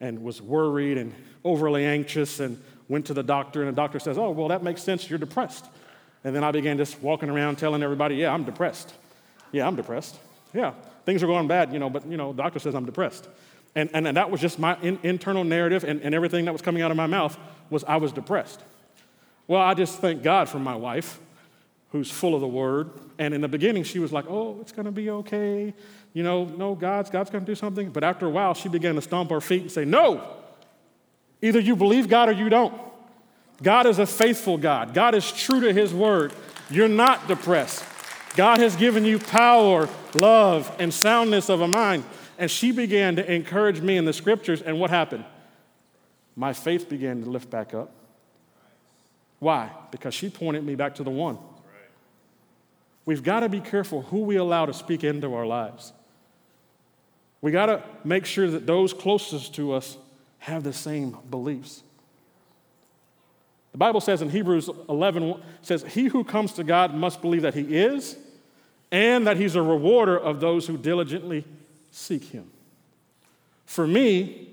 and 0.00 0.22
was 0.22 0.42
worried 0.42 0.98
and 0.98 1.14
overly 1.44 1.84
anxious 1.84 2.40
and 2.40 2.60
went 2.88 3.06
to 3.06 3.14
the 3.14 3.22
doctor, 3.22 3.62
and 3.62 3.68
the 3.68 3.76
doctor 3.76 3.98
says, 3.98 4.18
Oh, 4.18 4.30
well, 4.30 4.48
that 4.48 4.62
makes 4.62 4.82
sense. 4.82 5.08
You're 5.08 5.18
depressed. 5.18 5.66
And 6.24 6.34
then 6.34 6.44
I 6.44 6.52
began 6.52 6.76
just 6.76 7.00
walking 7.02 7.30
around 7.30 7.56
telling 7.56 7.82
everybody, 7.82 8.16
Yeah, 8.16 8.32
I'm 8.32 8.44
depressed. 8.44 8.94
Yeah, 9.54 9.68
I'm 9.68 9.76
depressed. 9.76 10.16
Yeah, 10.52 10.72
things 11.04 11.22
are 11.22 11.28
going 11.28 11.46
bad, 11.46 11.72
you 11.72 11.78
know, 11.78 11.88
but, 11.88 12.04
you 12.06 12.16
know, 12.16 12.32
doctor 12.32 12.58
says 12.58 12.74
I'm 12.74 12.84
depressed. 12.84 13.28
And, 13.76 13.88
and, 13.94 14.08
and 14.08 14.16
that 14.16 14.30
was 14.30 14.40
just 14.40 14.58
my 14.58 14.76
in, 14.82 14.98
internal 15.04 15.44
narrative, 15.44 15.84
and, 15.84 16.00
and 16.02 16.12
everything 16.12 16.44
that 16.46 16.52
was 16.52 16.60
coming 16.60 16.82
out 16.82 16.90
of 16.90 16.96
my 16.96 17.06
mouth 17.06 17.38
was 17.70 17.84
I 17.84 17.96
was 17.96 18.12
depressed. 18.12 18.60
Well, 19.46 19.60
I 19.60 19.74
just 19.74 20.00
thank 20.00 20.24
God 20.24 20.48
for 20.48 20.58
my 20.58 20.74
wife 20.74 21.20
who's 21.92 22.10
full 22.10 22.34
of 22.34 22.40
the 22.40 22.48
word. 22.48 22.90
And 23.20 23.32
in 23.32 23.40
the 23.40 23.48
beginning, 23.48 23.84
she 23.84 24.00
was 24.00 24.12
like, 24.12 24.24
oh, 24.28 24.58
it's 24.60 24.72
going 24.72 24.86
to 24.86 24.92
be 24.92 25.10
okay. 25.10 25.72
You 26.12 26.24
know, 26.24 26.44
no, 26.44 26.74
God's, 26.74 27.10
God's 27.10 27.30
going 27.30 27.44
to 27.44 27.50
do 27.50 27.54
something. 27.54 27.90
But 27.90 28.02
after 28.02 28.26
a 28.26 28.30
while, 28.30 28.54
she 28.54 28.68
began 28.68 28.96
to 28.96 29.02
stomp 29.02 29.30
her 29.30 29.40
feet 29.40 29.62
and 29.62 29.70
say, 29.70 29.84
no, 29.84 30.20
either 31.40 31.60
you 31.60 31.76
believe 31.76 32.08
God 32.08 32.28
or 32.28 32.32
you 32.32 32.48
don't. 32.48 32.74
God 33.62 33.86
is 33.86 34.00
a 34.00 34.06
faithful 34.06 34.58
God. 34.58 34.94
God 34.94 35.14
is 35.14 35.30
true 35.30 35.60
to 35.60 35.72
his 35.72 35.94
word. 35.94 36.32
You're 36.68 36.88
not 36.88 37.28
depressed. 37.28 37.84
God 38.34 38.58
has 38.58 38.74
given 38.74 39.04
you 39.04 39.18
power, 39.18 39.88
love, 40.14 40.74
and 40.78 40.92
soundness 40.92 41.48
of 41.48 41.60
a 41.60 41.68
mind. 41.68 42.04
And 42.36 42.50
she 42.50 42.72
began 42.72 43.16
to 43.16 43.32
encourage 43.32 43.80
me 43.80 43.96
in 43.96 44.04
the 44.04 44.12
scriptures. 44.12 44.60
And 44.60 44.80
what 44.80 44.90
happened? 44.90 45.24
My 46.34 46.52
faith 46.52 46.88
began 46.88 47.22
to 47.22 47.30
lift 47.30 47.48
back 47.48 47.74
up. 47.74 47.92
Why? 49.38 49.70
Because 49.92 50.14
she 50.14 50.30
pointed 50.30 50.64
me 50.64 50.74
back 50.74 50.96
to 50.96 51.04
the 51.04 51.10
one. 51.10 51.38
We've 53.06 53.22
got 53.22 53.40
to 53.40 53.48
be 53.48 53.60
careful 53.60 54.02
who 54.02 54.20
we 54.20 54.36
allow 54.36 54.66
to 54.66 54.72
speak 54.72 55.04
into 55.04 55.32
our 55.34 55.46
lives. 55.46 55.92
We 57.40 57.52
got 57.52 57.66
to 57.66 57.82
make 58.02 58.24
sure 58.24 58.50
that 58.50 58.66
those 58.66 58.92
closest 58.92 59.54
to 59.56 59.72
us 59.72 59.96
have 60.38 60.64
the 60.64 60.72
same 60.72 61.18
beliefs. 61.30 61.82
The 63.72 63.78
Bible 63.78 64.00
says 64.00 64.22
in 64.22 64.30
Hebrews 64.30 64.70
11 64.88 65.40
says 65.60 65.84
he 65.84 66.04
who 66.04 66.24
comes 66.24 66.54
to 66.54 66.64
God 66.64 66.94
must 66.94 67.20
believe 67.20 67.42
that 67.42 67.54
he 67.54 67.76
is 67.76 68.16
and 68.94 69.26
that 69.26 69.36
he's 69.36 69.56
a 69.56 69.62
rewarder 69.62 70.16
of 70.16 70.38
those 70.38 70.68
who 70.68 70.78
diligently 70.78 71.44
seek 71.90 72.22
him. 72.22 72.48
For 73.66 73.88
me, 73.88 74.50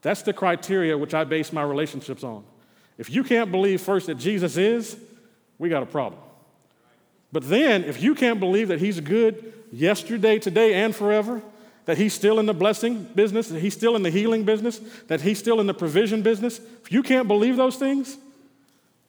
that's 0.00 0.22
the 0.22 0.32
criteria 0.32 0.96
which 0.96 1.12
I 1.12 1.24
base 1.24 1.52
my 1.52 1.62
relationships 1.62 2.24
on. 2.24 2.44
If 2.96 3.10
you 3.10 3.22
can't 3.22 3.52
believe 3.52 3.82
first 3.82 4.06
that 4.06 4.14
Jesus 4.14 4.56
is, 4.56 4.96
we 5.58 5.68
got 5.68 5.82
a 5.82 5.86
problem. 5.86 6.22
But 7.30 7.46
then, 7.50 7.84
if 7.84 8.02
you 8.02 8.14
can't 8.14 8.40
believe 8.40 8.68
that 8.68 8.80
He's 8.80 9.00
good 9.00 9.52
yesterday, 9.70 10.38
today, 10.38 10.72
and 10.72 10.96
forever, 10.96 11.42
that 11.84 11.98
He's 11.98 12.14
still 12.14 12.38
in 12.38 12.46
the 12.46 12.54
blessing 12.54 13.02
business, 13.14 13.48
that 13.48 13.60
He's 13.60 13.74
still 13.74 13.96
in 13.96 14.02
the 14.02 14.10
healing 14.10 14.44
business, 14.44 14.78
that 15.08 15.20
He's 15.20 15.38
still 15.38 15.60
in 15.60 15.66
the 15.66 15.74
provision 15.74 16.22
business, 16.22 16.58
if 16.58 16.90
you 16.90 17.02
can't 17.02 17.28
believe 17.28 17.58
those 17.58 17.76
things, 17.76 18.16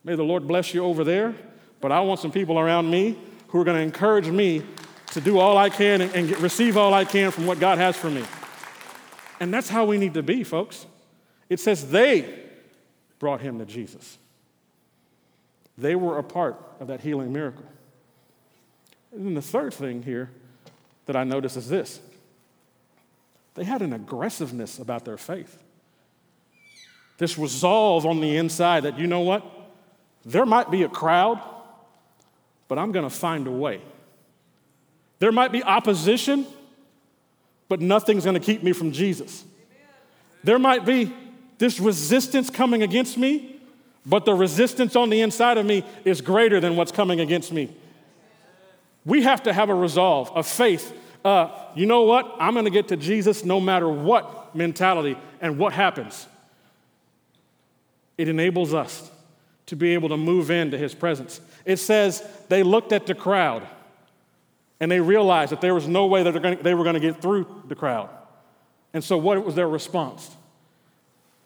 may 0.04 0.16
the 0.16 0.24
Lord 0.24 0.46
bless 0.50 0.74
you 0.74 0.84
over 0.84 1.06
there. 1.06 1.34
But 1.80 1.94
I 1.94 2.02
want 2.02 2.20
some 2.20 2.32
people 2.32 2.60
around 2.60 2.90
me 2.90 3.18
who 3.48 3.60
are 3.60 3.64
going 3.64 3.78
to 3.78 3.84
encourage 3.84 4.28
me 4.28 4.64
to 5.12 5.22
do 5.22 5.40
all 5.40 5.58
I 5.58 5.70
can 5.70 6.02
and, 6.02 6.14
and 6.14 6.28
get, 6.28 6.40
receive 6.40 6.78
all 6.78 6.94
I 6.94 7.06
can 7.06 7.32
from 7.32 7.46
what 7.46 7.60
God 7.60 7.78
has 7.78 7.96
for 7.96 8.10
me. 8.10 8.24
And 9.40 9.54
that's 9.54 9.70
how 9.70 9.86
we 9.86 9.98
need 9.98 10.16
to 10.16 10.24
be, 10.24 10.44
folks. 10.44 10.86
It 11.50 11.60
says 11.60 11.90
they 11.90 12.46
brought 13.20 13.42
him 13.42 13.60
to 13.60 13.66
Jesus. 13.66 14.18
They 15.78 15.96
were 15.96 16.18
a 16.18 16.24
part 16.24 16.62
of 16.80 16.88
that 16.88 17.02
healing 17.02 17.32
miracle. 17.32 17.66
And 19.12 19.26
then 19.26 19.34
the 19.34 19.42
third 19.42 19.74
thing 19.74 20.04
here 20.04 20.30
that 21.06 21.16
I 21.16 21.24
notice 21.24 21.56
is 21.56 21.70
this 21.70 22.00
they 23.56 23.64
had 23.64 23.82
an 23.82 23.94
aggressiveness 23.94 24.78
about 24.78 25.06
their 25.06 25.18
faith. 25.18 25.64
This 27.18 27.40
resolve 27.40 28.06
on 28.06 28.22
the 28.22 28.38
inside 28.38 28.84
that, 28.84 29.00
you 29.00 29.08
know 29.08 29.22
what? 29.22 29.44
There 30.24 30.46
might 30.46 30.70
be 30.70 30.84
a 30.84 30.90
crowd, 30.90 31.42
but 32.68 32.78
I'm 32.78 32.92
going 32.92 33.06
to 33.08 33.16
find 33.16 33.48
a 33.48 33.52
way. 33.52 33.82
There 35.20 35.32
might 35.32 35.52
be 35.52 35.64
opposition, 35.64 36.46
but 37.70 37.82
nothing's 37.82 38.24
going 38.24 38.36
to 38.36 38.40
keep 38.40 38.64
me 38.64 38.74
from 38.74 38.92
Jesus. 38.92 39.44
There 40.44 40.60
might 40.60 40.86
be 40.86 41.14
this 41.58 41.80
resistance 41.80 42.50
coming 42.50 42.84
against 42.84 43.18
me, 43.18 43.60
but 44.06 44.26
the 44.26 44.34
resistance 44.34 44.96
on 44.96 45.10
the 45.10 45.22
inside 45.22 45.58
of 45.58 45.66
me 45.66 45.84
is 46.06 46.22
greater 46.22 46.60
than 46.60 46.76
what's 46.76 46.92
coming 46.92 47.20
against 47.20 47.52
me. 47.52 47.76
We 49.06 49.24
have 49.24 49.44
to 49.44 49.54
have 49.54 49.70
a 49.70 49.76
resolve, 49.76 50.32
a 50.36 50.44
faith. 50.44 50.94
Uh, 51.26 51.50
you 51.76 51.86
know 51.86 52.04
what? 52.04 52.36
I'm 52.40 52.54
going 52.54 52.66
to 52.66 52.72
get 52.72 52.90
to 52.90 52.98
Jesus 52.98 53.44
no 53.44 53.60
matter 53.60 53.90
what 53.90 54.56
mentality 54.56 55.18
and 55.42 55.58
what 55.58 55.74
happens. 55.74 56.28
It 58.18 58.28
enables 58.28 58.74
us 58.74 59.12
to 59.68 59.76
be 59.76 59.94
able 59.94 60.10
to 60.10 60.18
move 60.18 60.50
into 60.50 60.78
his 60.78 60.96
presence. 60.96 61.42
It 61.66 61.78
says 61.78 62.24
they 62.50 62.64
looked 62.64 62.92
at 62.92 63.08
the 63.08 63.16
crowd 63.16 63.68
and 64.80 64.92
they 64.92 65.00
realized 65.00 65.52
that 65.52 65.62
there 65.62 65.74
was 65.74 65.88
no 65.88 66.06
way 66.06 66.24
that 66.24 66.64
they 66.64 66.74
were 66.74 66.84
going 66.84 66.94
to 66.94 67.00
get 67.00 67.22
through 67.22 67.64
the 67.68 67.76
crowd. 67.76 68.10
And 68.94 69.04
so, 69.04 69.18
what 69.18 69.44
was 69.44 69.56
their 69.56 69.68
response? 69.68 70.36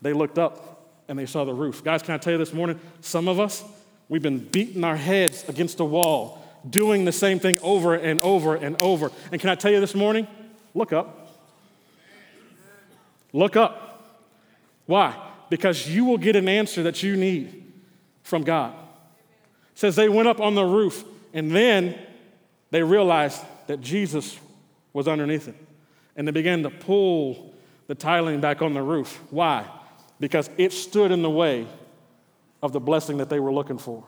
They 0.01 0.13
looked 0.13 0.37
up 0.37 0.89
and 1.07 1.17
they 1.17 1.25
saw 1.25 1.43
the 1.43 1.53
roof. 1.53 1.83
Guys, 1.83 2.01
can 2.01 2.13
I 2.13 2.17
tell 2.17 2.33
you 2.33 2.39
this 2.39 2.53
morning? 2.53 2.79
Some 3.01 3.27
of 3.27 3.39
us, 3.39 3.63
we've 4.09 4.21
been 4.21 4.39
beating 4.39 4.83
our 4.83 4.95
heads 4.95 5.47
against 5.47 5.77
the 5.77 5.85
wall, 5.85 6.41
doing 6.69 7.05
the 7.05 7.11
same 7.11 7.39
thing 7.39 7.57
over 7.61 7.95
and 7.95 8.19
over 8.21 8.55
and 8.55 8.81
over. 8.81 9.11
And 9.31 9.39
can 9.39 9.49
I 9.49 9.55
tell 9.55 9.71
you 9.71 9.79
this 9.79 9.95
morning? 9.95 10.27
Look 10.73 10.93
up. 10.93 11.29
Look 13.33 13.55
up. 13.55 14.11
Why? 14.85 15.15
Because 15.49 15.87
you 15.89 16.05
will 16.05 16.17
get 16.17 16.35
an 16.35 16.49
answer 16.49 16.83
that 16.83 17.03
you 17.03 17.15
need 17.15 17.73
from 18.23 18.43
God. 18.43 18.73
Says 19.81 19.95
they 19.95 20.09
went 20.09 20.27
up 20.27 20.39
on 20.39 20.53
the 20.53 20.63
roof 20.63 21.03
and 21.33 21.49
then 21.49 21.97
they 22.69 22.83
realized 22.83 23.43
that 23.65 23.81
Jesus 23.81 24.37
was 24.93 25.07
underneath 25.07 25.47
it. 25.47 25.55
And 26.15 26.27
they 26.27 26.31
began 26.31 26.61
to 26.61 26.69
pull 26.69 27.55
the 27.87 27.95
tiling 27.95 28.41
back 28.41 28.61
on 28.61 28.75
the 28.75 28.83
roof. 28.83 29.19
Why? 29.31 29.65
Because 30.19 30.51
it 30.59 30.71
stood 30.71 31.09
in 31.09 31.23
the 31.23 31.31
way 31.31 31.65
of 32.61 32.73
the 32.73 32.79
blessing 32.79 33.17
that 33.17 33.29
they 33.29 33.39
were 33.39 33.51
looking 33.51 33.79
for. 33.79 34.03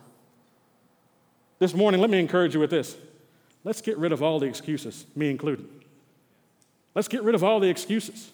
This 1.58 1.74
morning, 1.74 2.00
let 2.00 2.12
me 2.12 2.20
encourage 2.20 2.54
you 2.54 2.60
with 2.60 2.70
this. 2.70 2.96
Let's 3.64 3.82
get 3.82 3.98
rid 3.98 4.12
of 4.12 4.22
all 4.22 4.38
the 4.38 4.46
excuses, 4.46 5.08
me 5.16 5.32
included. 5.32 5.68
Let's 6.94 7.08
get 7.08 7.24
rid 7.24 7.34
of 7.34 7.44
all 7.44 7.60
the 7.60 7.70
excuses. 7.70 8.32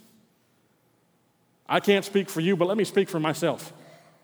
I 1.69 1.79
can't 1.79 2.03
speak 2.03 2.29
for 2.29 2.41
you, 2.41 2.57
but 2.57 2.67
let 2.67 2.75
me 2.75 2.83
speak 2.83 3.07
for 3.07 3.21
myself. 3.21 3.71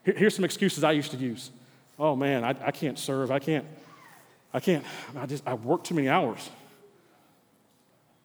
Here's 0.04 0.36
some 0.36 0.44
excuses 0.44 0.84
I 0.84 0.92
used 0.92 1.12
to 1.12 1.18
use. 1.18 1.50
Oh 1.98 2.16
man, 2.16 2.44
I, 2.44 2.50
I 2.50 2.72
can't 2.72 3.00
serve. 3.00 3.32
I 3.32 3.40
can't, 3.40 3.66
I 4.54 4.60
can't, 4.60 4.84
I 5.18 5.26
just, 5.26 5.48
I 5.48 5.54
work 5.54 5.84
too 5.84 5.96
many 5.96 6.10
hours. 6.10 6.50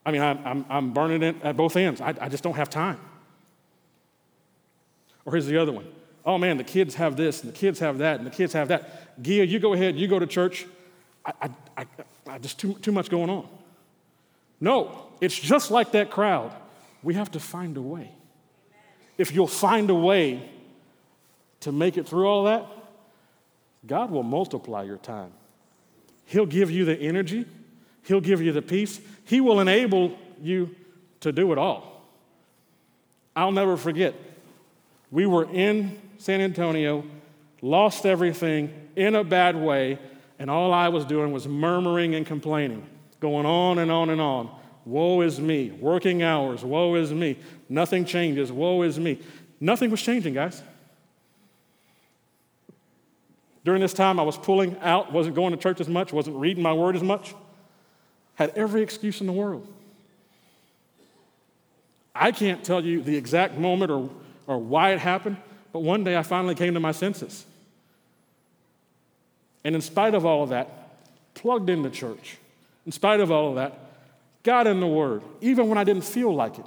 I 0.05 0.11
mean, 0.13 0.23
I, 0.23 0.31
I'm, 0.31 0.65
I'm 0.69 0.93
burning 0.93 1.23
it 1.23 1.37
at 1.43 1.57
both 1.57 1.77
ends. 1.77 2.01
I, 2.01 2.15
I 2.21 2.29
just 2.29 2.43
don't 2.43 2.57
have 2.57 2.71
time. 2.71 2.99
Or 5.25 5.33
here's 5.33 5.47
the 5.47 5.59
other 5.59 5.73
one. 5.73 5.87
Oh 6.25 6.39
man, 6.39 6.57
the 6.57 6.65
kids 6.65 6.95
have 6.97 7.17
this, 7.17 7.43
and 7.43 7.53
the 7.53 7.57
kids 7.57 7.79
have 7.79 7.99
that, 7.99 8.19
and 8.19 8.27
the 8.27 8.31
kids 8.31 8.53
have 8.53 8.69
that. 8.69 9.23
Gia, 9.23 9.47
you 9.47 9.59
go 9.59 9.73
ahead, 9.73 9.97
you 9.97 10.09
go 10.09 10.19
to 10.19 10.27
church. 10.27 10.67
I, 11.25 11.33
I, 11.43 11.51
I, 11.77 11.87
I 12.27 12.39
just 12.39 12.59
too, 12.59 12.75
too 12.75 12.93
much 12.93 13.09
going 13.09 13.31
on. 13.31 13.49
No, 14.61 15.07
it's 15.21 15.39
just 15.39 15.71
like 15.71 15.93
that 15.93 16.11
crowd. 16.11 16.53
We 17.03 17.15
have 17.15 17.31
to 17.33 17.41
find 17.41 17.77
a 17.77 17.83
way. 17.83 18.11
If 19.17 19.35
you'll 19.35 19.47
find 19.47 19.91
a 19.91 19.95
way 19.95 20.51
to 21.61 21.73
make 21.73 21.97
it 21.97 22.07
through 22.07 22.27
all 22.27 22.45
that, 22.45 22.67
God 23.87 24.11
will 24.11 24.23
multiply 24.23 24.83
your 24.83 24.99
time. 24.99 25.33
He'll 26.27 26.47
give 26.47 26.71
you 26.71 26.85
the 26.85 26.97
energy, 26.97 27.47
He'll 28.05 28.21
give 28.21 28.41
you 28.41 28.53
the 28.53 28.63
peace, 28.63 29.01
He 29.25 29.41
will 29.41 29.61
enable 29.61 30.17
you 30.41 30.75
to 31.21 31.33
do 31.33 31.53
it 31.53 31.59
all. 31.59 32.03
I'll 33.35 33.53
never 33.53 33.77
forget, 33.77 34.15
we 35.11 35.27
were 35.27 35.51
in 35.51 36.01
San 36.19 36.41
Antonio, 36.41 37.05
lost 37.63 38.07
everything 38.07 38.73
in 38.97 39.15
a 39.15 39.25
bad 39.25 39.57
way, 39.57 39.99
and 40.39 40.51
all 40.51 40.73
I 40.73 40.89
was 40.89 41.05
doing 41.05 41.33
was 41.33 41.47
murmuring 41.47 42.15
and 42.15 42.27
complaining, 42.27 42.87
going 43.21 43.47
on 43.47 43.79
and 43.79 43.91
on 43.91 44.11
and 44.11 44.21
on. 44.21 44.51
Woe 44.85 45.21
is 45.21 45.39
me. 45.39 45.71
Working 45.71 46.23
hours. 46.23 46.65
Woe 46.65 46.95
is 46.95 47.13
me. 47.13 47.39
Nothing 47.69 48.05
changes. 48.05 48.51
Woe 48.51 48.83
is 48.83 48.99
me. 48.99 49.21
Nothing 49.61 49.91
was 49.91 50.03
changing, 50.03 50.35
guys. 50.35 50.63
During 53.71 53.83
this 53.83 53.95
time, 53.95 54.19
I 54.19 54.25
was 54.25 54.37
pulling 54.37 54.77
out, 54.81 55.13
wasn't 55.13 55.37
going 55.37 55.53
to 55.53 55.57
church 55.57 55.81
as 55.81 55.89
much, 55.89 56.13
wasn't 56.13 56.35
reading 56.35 56.61
my 56.61 56.73
word 56.73 56.97
as 56.97 57.05
much, 57.05 57.37
had 58.35 58.51
every 58.57 58.83
excuse 58.83 59.21
in 59.21 59.29
the 59.29 59.33
world. 59.33 59.65
I 62.13 62.33
can't 62.33 62.65
tell 62.65 62.85
you 62.85 63.01
the 63.01 63.17
exact 63.17 63.57
moment 63.57 63.93
or, 63.93 64.11
or 64.49 64.59
why 64.59 64.91
it 64.91 64.99
happened, 64.99 65.37
but 65.73 65.85
one 65.85 66.03
day 66.03 66.17
I 66.17 66.25
finally 66.25 66.57
came 66.57 66.75
to 66.75 66.81
my 66.81 66.91
senses. 66.91 67.47
And 69.63 69.77
in 69.77 69.83
spite 69.83 70.17
of 70.17 70.27
all 70.27 70.43
of 70.43 70.49
that, 70.49 70.91
plugged 71.35 71.71
into 71.71 71.91
church. 71.91 72.39
In 72.87 72.91
spite 72.91 73.21
of 73.21 73.31
all 73.31 73.51
of 73.51 73.55
that, 73.55 73.79
got 74.43 74.67
in 74.67 74.81
the 74.81 74.89
Word, 74.89 75.23
even 75.41 75.69
when 75.69 75.79
I 75.79 75.85
didn't 75.85 76.03
feel 76.03 76.35
like 76.35 76.59
it. 76.59 76.67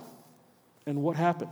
And 0.85 1.03
what 1.03 1.17
happened? 1.17 1.51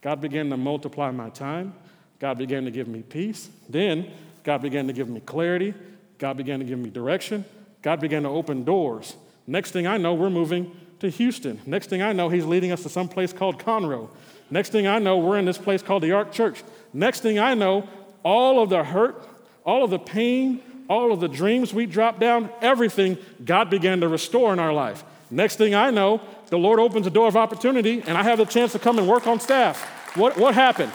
God 0.00 0.22
began 0.22 0.48
to 0.48 0.56
multiply 0.56 1.10
my 1.10 1.28
time. 1.28 1.74
God 2.18 2.38
began 2.38 2.64
to 2.64 2.70
give 2.70 2.88
me 2.88 3.02
peace. 3.02 3.50
Then 3.68 4.10
God 4.48 4.62
began 4.62 4.86
to 4.86 4.94
give 4.94 5.10
me 5.10 5.20
clarity. 5.20 5.74
God 6.16 6.38
began 6.38 6.58
to 6.60 6.64
give 6.64 6.78
me 6.78 6.88
direction. 6.88 7.44
God 7.82 8.00
began 8.00 8.22
to 8.22 8.30
open 8.30 8.64
doors. 8.64 9.14
Next 9.46 9.72
thing 9.72 9.86
I 9.86 9.98
know, 9.98 10.14
we're 10.14 10.30
moving 10.30 10.74
to 11.00 11.10
Houston. 11.10 11.60
Next 11.66 11.90
thing 11.90 12.00
I 12.00 12.14
know, 12.14 12.30
He's 12.30 12.46
leading 12.46 12.72
us 12.72 12.82
to 12.84 12.88
some 12.88 13.10
place 13.10 13.30
called 13.30 13.58
Conroe. 13.58 14.08
Next 14.48 14.70
thing 14.70 14.86
I 14.86 15.00
know, 15.00 15.18
we're 15.18 15.38
in 15.38 15.44
this 15.44 15.58
place 15.58 15.82
called 15.82 16.02
the 16.02 16.12
Ark 16.12 16.32
Church. 16.32 16.64
Next 16.94 17.20
thing 17.20 17.38
I 17.38 17.52
know, 17.52 17.86
all 18.22 18.62
of 18.62 18.70
the 18.70 18.84
hurt, 18.84 19.22
all 19.66 19.84
of 19.84 19.90
the 19.90 19.98
pain, 19.98 20.62
all 20.88 21.12
of 21.12 21.20
the 21.20 21.28
dreams 21.28 21.74
we 21.74 21.84
dropped 21.84 22.18
down, 22.18 22.48
everything 22.62 23.18
God 23.44 23.68
began 23.68 24.00
to 24.00 24.08
restore 24.08 24.54
in 24.54 24.58
our 24.58 24.72
life. 24.72 25.04
Next 25.30 25.56
thing 25.56 25.74
I 25.74 25.90
know, 25.90 26.22
the 26.46 26.56
Lord 26.56 26.80
opens 26.80 27.06
a 27.06 27.10
door 27.10 27.28
of 27.28 27.36
opportunity 27.36 28.02
and 28.06 28.16
I 28.16 28.22
have 28.22 28.38
the 28.38 28.46
chance 28.46 28.72
to 28.72 28.78
come 28.78 28.98
and 28.98 29.06
work 29.06 29.26
on 29.26 29.40
staff. 29.40 30.16
What, 30.16 30.38
what 30.38 30.54
happened? 30.54 30.92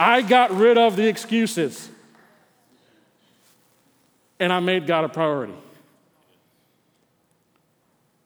I 0.00 0.20
got 0.22 0.50
rid 0.50 0.76
of 0.76 0.96
the 0.96 1.06
excuses 1.06 1.90
and 4.38 4.52
I 4.52 4.60
made 4.60 4.86
God 4.86 5.04
a 5.04 5.08
priority. 5.08 5.54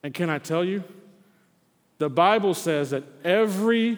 And 0.03 0.13
can 0.13 0.29
I 0.29 0.39
tell 0.39 0.63
you? 0.63 0.83
The 1.99 2.09
Bible 2.09 2.53
says 2.53 2.89
that 2.89 3.03
every 3.23 3.97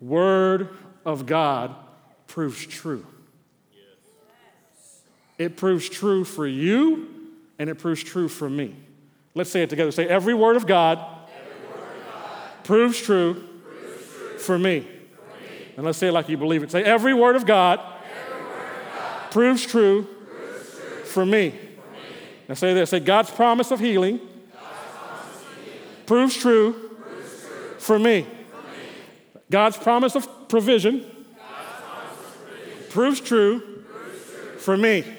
word 0.00 0.70
of 1.04 1.26
God 1.26 1.74
proves 2.26 2.64
true. 2.66 3.06
It 5.38 5.56
proves 5.56 5.88
true 5.88 6.24
for 6.24 6.46
you, 6.46 7.08
and 7.58 7.68
it 7.68 7.74
proves 7.76 8.02
true 8.02 8.28
for 8.28 8.48
me. 8.48 8.74
Let's 9.34 9.50
say 9.50 9.62
it 9.62 9.70
together. 9.70 9.90
Say, 9.90 10.06
every 10.06 10.34
word 10.34 10.56
of 10.56 10.66
God, 10.66 10.98
word 10.98 11.06
of 11.06 12.12
God 12.12 12.64
proves, 12.64 13.00
true 13.00 13.34
proves 13.34 14.14
true 14.14 14.38
for 14.38 14.58
me. 14.58 14.86
And 15.76 15.84
let's 15.84 15.98
say 15.98 16.08
it 16.08 16.12
like 16.12 16.28
you 16.28 16.36
believe 16.36 16.62
it. 16.62 16.70
Say, 16.70 16.84
every 16.84 17.14
word 17.14 17.34
of 17.36 17.46
God, 17.46 17.80
word 17.80 17.86
of 17.86 18.94
God 18.94 19.30
proves 19.30 19.66
true 19.66 20.06
for 21.12 21.24
me. 21.24 21.54
Now 22.48 22.54
say 22.54 22.74
this 22.74 22.90
say, 22.90 23.00
God's 23.00 23.30
promise 23.30 23.70
of 23.70 23.78
healing, 23.78 24.18
healing 24.18 24.28
proves, 26.06 26.36
true 26.36 26.72
true 26.72 26.82
for 27.78 27.98
me. 27.98 28.22
For 28.22 28.28
me. 28.28 28.28
God's 29.50 29.76
promise 29.76 30.16
of 30.16 30.48
provision, 30.48 31.04
proves, 32.90 33.20
true 33.20 33.60
true 33.60 33.84
for 34.58 34.76
me. 34.76 35.02
For 35.02 35.08
me. 35.08 35.12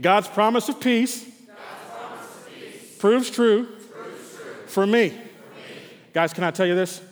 God's 0.00 0.28
promise 0.28 0.68
of 0.68 0.80
peace, 0.80 1.24
peace 1.24 2.96
proves, 2.98 3.30
true 3.30 3.64
proves 3.64 4.34
true 4.36 4.66
for 4.66 4.86
me. 4.86 5.08
For 5.08 5.16
me. 5.16 5.22
Guys, 6.14 6.32
can 6.32 6.44
I 6.44 6.50
tell 6.50 6.66
you 6.66 6.74
this? 6.74 7.02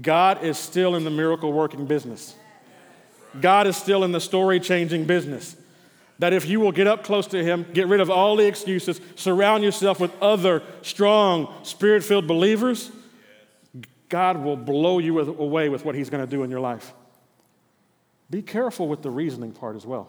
God 0.00 0.44
is 0.44 0.56
still 0.56 0.94
in 0.94 1.04
the 1.04 1.10
miracle 1.10 1.52
working 1.52 1.86
business. 1.86 2.34
God 3.40 3.66
is 3.66 3.76
still 3.76 4.04
in 4.04 4.12
the 4.12 4.20
story 4.20 4.60
changing 4.60 5.04
business. 5.04 5.56
That 6.20 6.32
if 6.32 6.46
you 6.46 6.60
will 6.60 6.72
get 6.72 6.86
up 6.86 7.02
close 7.02 7.26
to 7.28 7.42
Him, 7.42 7.66
get 7.72 7.88
rid 7.88 8.00
of 8.00 8.10
all 8.10 8.36
the 8.36 8.46
excuses, 8.46 9.00
surround 9.16 9.64
yourself 9.64 9.98
with 9.98 10.12
other 10.22 10.62
strong, 10.82 11.52
spirit 11.64 12.04
filled 12.04 12.26
believers, 12.26 12.90
God 14.08 14.44
will 14.44 14.56
blow 14.56 14.98
you 14.98 15.18
away 15.18 15.68
with 15.68 15.84
what 15.84 15.94
He's 15.94 16.10
going 16.10 16.24
to 16.24 16.30
do 16.30 16.42
in 16.42 16.50
your 16.50 16.60
life. 16.60 16.92
Be 18.28 18.42
careful 18.42 18.86
with 18.86 19.02
the 19.02 19.10
reasoning 19.10 19.52
part 19.52 19.76
as 19.76 19.86
well. 19.86 20.08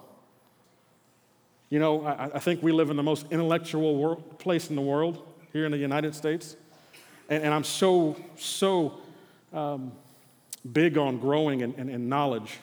You 1.70 1.80
know, 1.80 2.06
I, 2.06 2.26
I 2.36 2.40
think 2.40 2.62
we 2.62 2.74
live 2.74 2.90
in 2.90 2.98
the 2.98 3.04
most 3.04 3.26
intellectual 3.32 3.96
world, 3.96 4.38
place 4.38 4.70
in 4.70 4.76
the 4.76 4.82
world 4.82 5.26
here 5.54 5.66
in 5.66 5.72
the 5.72 5.78
United 5.78 6.14
States. 6.14 6.58
And, 7.30 7.46
and 7.46 7.54
I'm 7.54 7.64
so, 7.64 8.18
so 8.38 9.00
um, 9.54 9.94
big 10.70 10.98
on 10.98 11.20
growing 11.20 11.62
in, 11.62 11.74
in, 11.76 11.90
in 11.90 12.10
knowledge, 12.10 12.60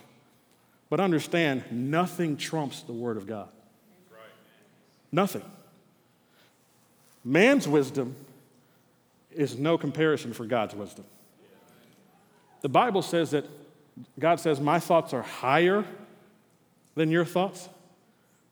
but 0.91 1.01
understand 1.01 1.65
nothing 1.71 2.37
trumps 2.37 2.83
the 2.83 2.93
Word 2.93 3.17
of 3.17 3.27
God. 3.27 3.49
Nothing. 5.11 5.45
Man's 7.25 7.67
wisdom 7.67 8.15
is 9.31 9.59
no 9.59 9.79
comparison 9.79 10.33
for 10.33 10.45
God's 10.45 10.75
wisdom. 10.75 11.05
The 12.61 12.69
Bible 12.69 13.03
says 13.03 13.31
that 13.33 13.45
God 14.19 14.41
says, 14.41 14.61
My 14.61 14.79
thoughts 14.79 15.13
are 15.13 15.23
higher 15.23 15.85
than 16.95 17.11
your 17.11 17.25
thoughts, 17.25 17.69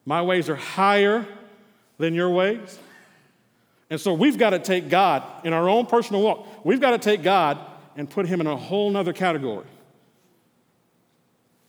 my 0.05 0.23
ways 0.23 0.49
are 0.49 0.57
higher 0.57 1.27
than 1.99 2.15
your 2.15 2.31
ways. 2.31 2.79
And 3.89 4.01
so 4.01 4.15
we've 4.15 4.39
got 4.39 4.51
to 4.51 4.59
take 4.59 4.89
God 4.89 5.23
in 5.45 5.53
our 5.53 5.69
own 5.69 5.87
personal 5.87 6.23
walk, 6.23 6.47
we've 6.65 6.81
got 6.81 6.91
to 6.91 6.99
take 6.99 7.23
God 7.23 7.59
and 7.97 8.09
put 8.09 8.27
him 8.27 8.41
in 8.41 8.47
a 8.47 8.57
whole 8.57 8.91
nother 8.91 9.13
category. 9.13 9.65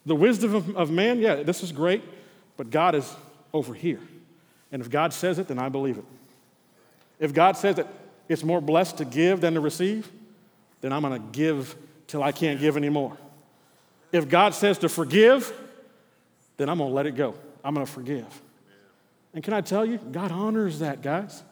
The 0.07 0.15
wisdom 0.15 0.55
of, 0.55 0.77
of 0.77 0.89
man, 0.89 1.19
yeah, 1.19 1.43
this 1.43 1.61
is 1.61 1.73
great, 1.73 2.01
but 2.55 2.69
God 2.69 2.95
is 2.95 3.13
over 3.53 3.73
here. 3.73 3.99
And 4.71 4.81
if 4.81 4.89
God 4.89 5.11
says 5.11 5.37
it, 5.37 5.49
then 5.49 5.59
I 5.59 5.67
believe 5.67 5.97
it. 5.97 6.05
If 7.19 7.33
God 7.33 7.57
says 7.57 7.75
that 7.75 7.87
it's 8.29 8.41
more 8.43 8.61
blessed 8.61 8.99
to 8.99 9.05
give 9.05 9.41
than 9.41 9.55
to 9.55 9.59
receive, 9.59 10.09
then 10.79 10.93
I'm 10.93 11.01
going 11.01 11.21
to 11.21 11.27
give 11.37 11.75
till 12.07 12.23
I 12.23 12.31
can't 12.31 12.57
give 12.57 12.77
anymore. 12.77 13.17
If 14.13 14.29
God 14.29 14.53
says 14.53 14.77
to 14.79 14.87
forgive, 14.87 15.51
then 16.55 16.69
I'm 16.69 16.77
going 16.77 16.89
to 16.89 16.95
let 16.95 17.05
it 17.05 17.15
go. 17.15 17.35
I'm 17.61 17.73
going 17.73 17.85
to 17.85 17.91
forgive. 17.91 18.41
And 19.33 19.43
can 19.43 19.53
I 19.53 19.59
tell 19.59 19.85
you, 19.85 19.97
God 19.97 20.31
honors 20.31 20.79
that, 20.79 21.01
guys. 21.01 21.43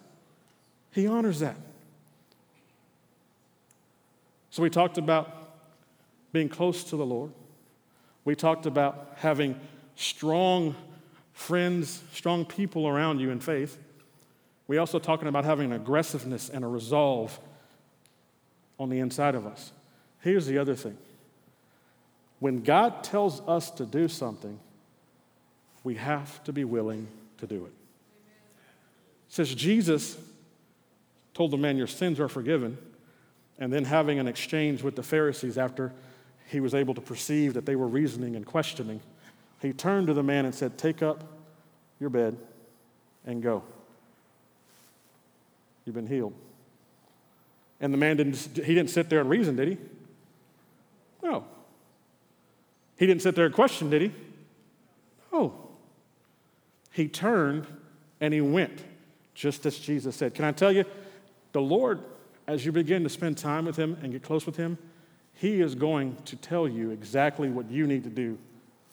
He 0.91 1.07
honors 1.07 1.41
that. 1.41 1.57
So 4.49 4.63
we 4.63 4.69
talked 4.69 4.97
about 4.97 5.29
being 6.31 6.47
close 6.47 6.85
to 6.85 6.95
the 6.95 7.05
Lord. 7.05 7.33
We 8.25 8.35
talked 8.35 8.65
about 8.65 9.13
having 9.17 9.59
strong 9.95 10.75
friends, 11.31 12.01
strong 12.11 12.43
people 12.43 12.87
around 12.87 13.19
you 13.19 13.29
in 13.29 13.39
faith. 13.39 13.77
We 14.67 14.77
also 14.77 14.99
talking 14.99 15.27
about 15.27 15.45
having 15.45 15.71
an 15.71 15.73
aggressiveness 15.73 16.49
and 16.49 16.65
a 16.65 16.67
resolve 16.67 17.39
on 18.79 18.89
the 18.89 18.99
inside 18.99 19.35
of 19.35 19.45
us. 19.45 19.71
Here's 20.21 20.47
the 20.47 20.57
other 20.57 20.75
thing. 20.75 20.97
When 22.39 22.63
God 22.63 23.03
tells 23.03 23.41
us 23.47 23.69
to 23.71 23.85
do 23.85 24.07
something, 24.07 24.59
we 25.83 25.95
have 25.95 26.43
to 26.45 26.51
be 26.51 26.63
willing 26.63 27.07
to 27.37 27.47
do 27.47 27.65
it. 27.65 27.73
Says 29.29 29.53
Jesus 29.53 30.17
told 31.33 31.51
the 31.51 31.57
man, 31.57 31.77
Your 31.77 31.87
sins 31.87 32.19
are 32.19 32.27
forgiven. 32.27 32.77
And 33.57 33.71
then 33.71 33.85
having 33.85 34.19
an 34.19 34.27
exchange 34.27 34.83
with 34.83 34.97
the 34.97 35.03
Pharisees 35.03 35.57
after 35.57 35.93
he 36.47 36.59
was 36.59 36.73
able 36.73 36.93
to 36.93 37.01
perceive 37.01 37.53
that 37.53 37.65
they 37.65 37.75
were 37.75 37.87
reasoning 37.87 38.35
and 38.35 38.45
questioning, 38.45 39.01
he 39.61 39.73
turned 39.73 40.07
to 40.07 40.13
the 40.13 40.23
man 40.23 40.45
and 40.45 40.53
said, 40.53 40.77
Take 40.77 41.01
up 41.01 41.23
your 41.99 42.09
bed 42.09 42.37
and 43.25 43.41
go. 43.41 43.63
You've 45.85 45.95
been 45.95 46.07
healed. 46.07 46.33
And 47.79 47.93
the 47.93 47.97
man 47.97 48.17
didn't, 48.17 48.37
he 48.55 48.73
didn't 48.73 48.89
sit 48.89 49.09
there 49.09 49.19
and 49.19 49.29
reason, 49.29 49.55
did 49.55 49.67
he? 49.67 49.77
No. 51.21 51.45
He 52.97 53.05
didn't 53.05 53.21
sit 53.21 53.35
there 53.35 53.45
and 53.45 53.53
question, 53.53 53.89
did 53.89 54.01
he? 54.01 54.11
No. 55.31 55.53
He 56.91 57.07
turned 57.07 57.67
and 58.21 58.33
he 58.33 58.41
went, 58.41 58.83
just 59.33 59.65
as 59.65 59.77
Jesus 59.77 60.15
said. 60.15 60.33
Can 60.33 60.45
I 60.45 60.51
tell 60.51 60.71
you, 60.71 60.85
the 61.51 61.61
Lord, 61.61 61.99
as 62.47 62.65
you 62.65 62.71
begin 62.71 63.03
to 63.03 63.09
spend 63.09 63.37
time 63.37 63.65
with 63.65 63.75
him 63.75 63.97
and 64.01 64.11
get 64.11 64.23
close 64.23 64.45
with 64.45 64.55
him, 64.55 64.77
he 65.35 65.61
is 65.61 65.75
going 65.75 66.17
to 66.25 66.35
tell 66.35 66.67
you 66.67 66.91
exactly 66.91 67.49
what 67.49 67.69
you 67.69 67.87
need 67.87 68.03
to 68.03 68.09
do 68.09 68.37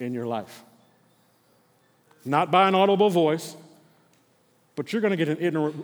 in 0.00 0.12
your 0.12 0.26
life. 0.26 0.62
Not 2.24 2.50
by 2.50 2.68
an 2.68 2.74
audible 2.74 3.10
voice, 3.10 3.56
but 4.74 4.92
you're 4.92 5.02
going 5.02 5.16
to 5.16 5.24
get 5.24 5.28
an 5.28 5.38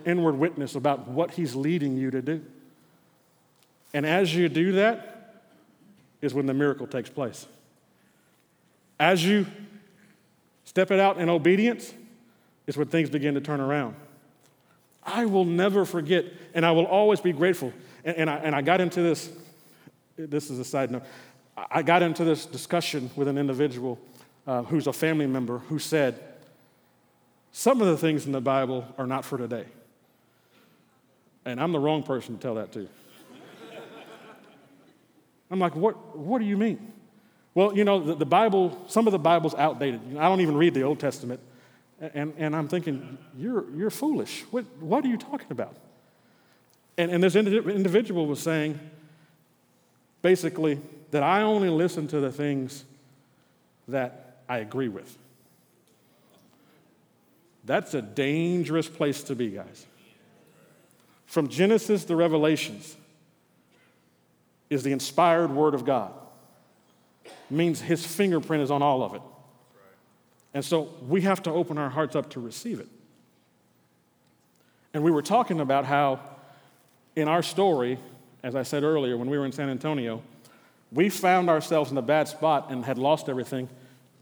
inward 0.05 0.35
witness 0.37 0.75
about 0.75 1.07
what 1.07 1.31
he's 1.31 1.55
leading 1.55 1.97
you 1.97 2.11
to 2.11 2.21
do. 2.21 2.41
And 3.93 4.05
as 4.05 4.35
you 4.35 4.49
do 4.49 4.73
that, 4.73 5.15
is 6.21 6.33
when 6.33 6.45
the 6.45 6.53
miracle 6.53 6.85
takes 6.85 7.09
place. 7.09 7.45
As 8.99 9.25
you 9.25 9.45
step 10.65 10.91
it 10.91 10.99
out 10.99 11.17
in 11.17 11.29
obedience, 11.29 11.93
is 12.67 12.77
when 12.77 12.87
things 12.87 13.09
begin 13.09 13.33
to 13.35 13.41
turn 13.41 13.61
around. 13.61 13.95
I 15.03 15.25
will 15.25 15.45
never 15.45 15.85
forget, 15.85 16.25
and 16.53 16.65
I 16.65 16.71
will 16.71 16.85
always 16.85 17.21
be 17.21 17.31
grateful. 17.31 17.73
And, 18.03 18.17
and, 18.17 18.29
I, 18.29 18.35
and 18.37 18.55
I 18.55 18.61
got 18.61 18.81
into 18.81 19.01
this, 19.01 19.29
this 20.27 20.49
is 20.49 20.59
a 20.59 20.65
side 20.65 20.91
note. 20.91 21.03
I 21.69 21.81
got 21.81 22.01
into 22.01 22.23
this 22.23 22.45
discussion 22.45 23.09
with 23.15 23.27
an 23.27 23.37
individual 23.37 23.99
uh, 24.47 24.63
who's 24.63 24.87
a 24.87 24.93
family 24.93 25.27
member 25.27 25.59
who 25.59 25.79
said, 25.79 26.19
Some 27.51 27.81
of 27.81 27.87
the 27.87 27.97
things 27.97 28.25
in 28.25 28.31
the 28.31 28.41
Bible 28.41 28.85
are 28.97 29.07
not 29.07 29.25
for 29.25 29.37
today. 29.37 29.65
And 31.45 31.59
I'm 31.59 31.71
the 31.71 31.79
wrong 31.79 32.03
person 32.03 32.35
to 32.35 32.41
tell 32.41 32.55
that 32.55 32.71
to. 32.73 32.87
I'm 35.51 35.59
like, 35.59 35.75
what, 35.75 36.17
what 36.17 36.39
do 36.39 36.45
you 36.45 36.57
mean? 36.57 36.93
Well, 37.55 37.75
you 37.75 37.83
know, 37.83 37.99
the, 37.99 38.15
the 38.15 38.25
Bible, 38.25 38.85
some 38.87 39.07
of 39.07 39.11
the 39.11 39.19
Bible's 39.19 39.55
outdated. 39.55 40.01
I 40.17 40.29
don't 40.29 40.41
even 40.41 40.55
read 40.55 40.73
the 40.73 40.83
Old 40.83 40.99
Testament. 40.99 41.39
And, 41.99 42.33
and 42.37 42.55
I'm 42.55 42.67
thinking, 42.67 43.17
you're, 43.37 43.65
you're 43.75 43.89
foolish. 43.89 44.45
What, 44.51 44.65
what 44.79 45.03
are 45.03 45.07
you 45.07 45.17
talking 45.17 45.47
about? 45.51 45.75
And, 46.97 47.11
and 47.11 47.23
this 47.23 47.35
individual 47.35 48.27
was 48.27 48.39
saying, 48.39 48.79
basically, 50.21 50.79
that 51.11 51.23
I 51.23 51.41
only 51.41 51.69
listen 51.69 52.07
to 52.07 52.19
the 52.19 52.31
things 52.31 52.85
that 53.87 54.37
I 54.47 54.59
agree 54.59 54.87
with. 54.87 55.17
That's 57.65 57.93
a 57.93 58.01
dangerous 58.01 58.87
place 58.87 59.23
to 59.23 59.35
be, 59.35 59.49
guys. 59.49 59.85
From 61.25 61.47
Genesis 61.47 62.05
to 62.05 62.15
Revelations 62.15 62.95
is 64.69 64.83
the 64.83 64.91
inspired 64.91 65.51
Word 65.51 65.73
of 65.73 65.85
God. 65.85 66.11
It 67.25 67.31
means 67.49 67.81
His 67.81 68.05
fingerprint 68.05 68.63
is 68.63 68.71
on 68.71 68.81
all 68.81 69.03
of 69.03 69.13
it. 69.13 69.21
And 70.53 70.65
so 70.65 70.89
we 71.07 71.21
have 71.21 71.43
to 71.43 71.51
open 71.51 71.77
our 71.77 71.89
hearts 71.89 72.15
up 72.15 72.31
to 72.31 72.39
receive 72.39 72.79
it. 72.79 72.87
And 74.93 75.03
we 75.03 75.11
were 75.11 75.21
talking 75.21 75.59
about 75.59 75.85
how, 75.85 76.19
in 77.15 77.27
our 77.27 77.43
story, 77.43 77.99
as 78.43 78.55
I 78.55 78.63
said 78.63 78.83
earlier, 78.83 79.17
when 79.17 79.29
we 79.29 79.37
were 79.37 79.45
in 79.45 79.51
San 79.51 79.69
Antonio, 79.69 80.21
we 80.91 81.09
found 81.09 81.49
ourselves 81.49 81.91
in 81.91 81.97
a 81.97 82.01
bad 82.01 82.27
spot 82.27 82.71
and 82.71 82.83
had 82.83 82.97
lost 82.97 83.29
everything 83.29 83.69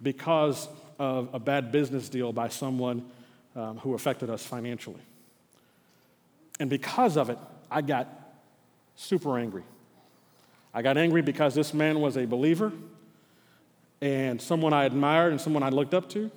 because 0.02 0.68
of 1.00 1.30
a 1.34 1.40
bad 1.40 1.72
business 1.72 2.10
deal 2.10 2.34
by 2.34 2.50
someone 2.50 3.06
um, 3.56 3.78
who 3.78 3.94
affected 3.94 4.30
us 4.30 4.46
financially. 4.46 5.02
And 6.60 6.70
because 6.70 7.18
of 7.18 7.30
it, 7.30 7.38
I 7.70 7.82
got 7.82 8.08
super 8.96 9.38
angry. 9.38 9.64
I 10.74 10.82
got 10.82 10.98
angry 10.98 11.22
because 11.22 11.56
this 11.56 11.74
man 11.74 12.02
was 12.02 12.18
a 12.18 12.26
believer 12.26 12.72
and 14.02 14.42
someone 14.42 14.74
I 14.74 14.86
admired 14.86 15.32
and 15.32 15.42
someone 15.42 15.64
I 15.64 15.70
looked 15.70 15.94
up 15.94 16.10
to. 16.10 16.30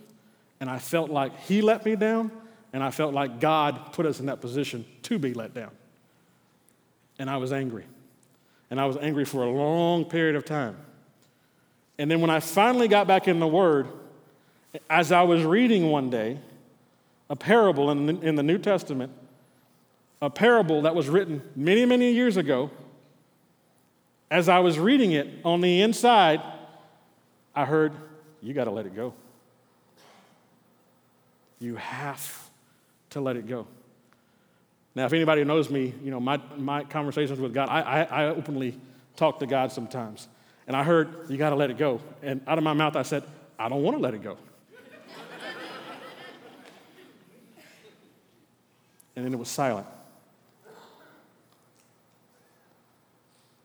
And 0.60 0.68
I 0.68 0.78
felt 0.78 1.10
like 1.10 1.38
he 1.40 1.62
let 1.62 1.86
me 1.86 1.96
down, 1.96 2.30
and 2.74 2.82
I 2.82 2.90
felt 2.90 3.14
like 3.14 3.40
God 3.40 3.94
put 3.94 4.04
us 4.04 4.20
in 4.20 4.26
that 4.26 4.42
position 4.42 4.84
to 5.04 5.18
be 5.18 5.32
let 5.32 5.54
down. 5.54 5.70
And 7.20 7.28
I 7.28 7.36
was 7.36 7.52
angry. 7.52 7.84
And 8.70 8.80
I 8.80 8.86
was 8.86 8.96
angry 8.96 9.26
for 9.26 9.44
a 9.44 9.50
long 9.50 10.06
period 10.06 10.36
of 10.36 10.46
time. 10.46 10.74
And 11.98 12.10
then 12.10 12.22
when 12.22 12.30
I 12.30 12.40
finally 12.40 12.88
got 12.88 13.06
back 13.06 13.28
in 13.28 13.40
the 13.40 13.46
Word, 13.46 13.88
as 14.88 15.12
I 15.12 15.22
was 15.22 15.44
reading 15.44 15.90
one 15.90 16.08
day 16.08 16.38
a 17.28 17.36
parable 17.36 17.90
in 17.90 18.06
the, 18.06 18.18
in 18.26 18.36
the 18.36 18.42
New 18.42 18.56
Testament, 18.56 19.12
a 20.22 20.30
parable 20.30 20.80
that 20.82 20.94
was 20.94 21.10
written 21.10 21.42
many, 21.54 21.84
many 21.84 22.10
years 22.10 22.38
ago, 22.38 22.70
as 24.30 24.48
I 24.48 24.60
was 24.60 24.78
reading 24.78 25.12
it 25.12 25.28
on 25.44 25.60
the 25.60 25.82
inside, 25.82 26.40
I 27.54 27.66
heard, 27.66 27.92
you 28.40 28.54
got 28.54 28.64
to 28.64 28.70
let 28.70 28.86
it 28.86 28.96
go. 28.96 29.12
You 31.58 31.76
have 31.76 32.48
to 33.10 33.20
let 33.20 33.36
it 33.36 33.46
go. 33.46 33.66
Now, 34.94 35.06
if 35.06 35.12
anybody 35.12 35.44
knows 35.44 35.70
me, 35.70 35.94
you 36.02 36.10
know, 36.10 36.20
my, 36.20 36.40
my 36.56 36.84
conversations 36.84 37.38
with 37.38 37.54
God, 37.54 37.68
I, 37.68 37.80
I, 37.80 38.02
I 38.02 38.24
openly 38.26 38.78
talk 39.16 39.38
to 39.38 39.46
God 39.46 39.70
sometimes. 39.70 40.26
And 40.66 40.76
I 40.76 40.82
heard, 40.82 41.30
you 41.30 41.36
got 41.36 41.50
to 41.50 41.56
let 41.56 41.70
it 41.70 41.78
go. 41.78 42.00
And 42.22 42.40
out 42.46 42.58
of 42.58 42.64
my 42.64 42.72
mouth, 42.72 42.96
I 42.96 43.02
said, 43.02 43.22
I 43.58 43.68
don't 43.68 43.82
want 43.82 43.96
to 43.96 44.02
let 44.02 44.14
it 44.14 44.22
go. 44.22 44.36
and 49.14 49.24
then 49.24 49.32
it 49.32 49.38
was 49.38 49.48
silent. 49.48 49.86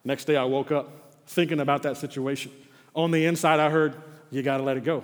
Next 0.04 0.26
day, 0.26 0.36
I 0.36 0.44
woke 0.44 0.72
up 0.72 1.14
thinking 1.26 1.60
about 1.60 1.84
that 1.84 1.98
situation. 1.98 2.52
On 2.96 3.10
the 3.10 3.26
inside, 3.26 3.60
I 3.60 3.70
heard, 3.70 3.96
you 4.30 4.44
got 4.44 4.58
to 4.58 4.64
let 4.64 4.78
it 4.78 4.84
go. 4.84 5.04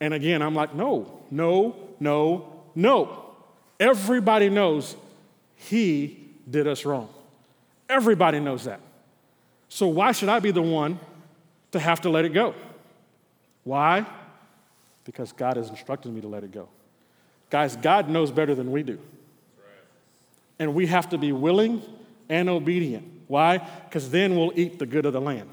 And 0.00 0.12
again, 0.12 0.42
I'm 0.42 0.54
like, 0.54 0.74
no, 0.74 1.22
no, 1.30 1.76
no, 2.00 2.64
no. 2.74 3.21
Everybody 3.82 4.48
knows 4.48 4.94
he 5.56 6.16
did 6.48 6.68
us 6.68 6.84
wrong. 6.84 7.08
Everybody 7.88 8.38
knows 8.38 8.62
that. 8.62 8.78
So 9.68 9.88
why 9.88 10.12
should 10.12 10.28
I 10.28 10.38
be 10.38 10.52
the 10.52 10.62
one 10.62 11.00
to 11.72 11.80
have 11.80 12.00
to 12.02 12.08
let 12.08 12.24
it 12.24 12.28
go? 12.28 12.54
Why? 13.64 14.06
Because 15.02 15.32
God 15.32 15.56
has 15.56 15.68
instructed 15.68 16.14
me 16.14 16.20
to 16.20 16.28
let 16.28 16.44
it 16.44 16.52
go. 16.52 16.68
Guys, 17.50 17.74
God 17.74 18.08
knows 18.08 18.30
better 18.30 18.54
than 18.54 18.70
we 18.70 18.84
do. 18.84 19.00
And 20.60 20.76
we 20.76 20.86
have 20.86 21.08
to 21.08 21.18
be 21.18 21.32
willing 21.32 21.82
and 22.28 22.48
obedient. 22.48 23.04
Why? 23.26 23.58
Because 23.88 24.10
then 24.10 24.36
we'll 24.36 24.52
eat 24.54 24.78
the 24.78 24.86
good 24.86 25.06
of 25.06 25.12
the 25.12 25.20
land. 25.20 25.50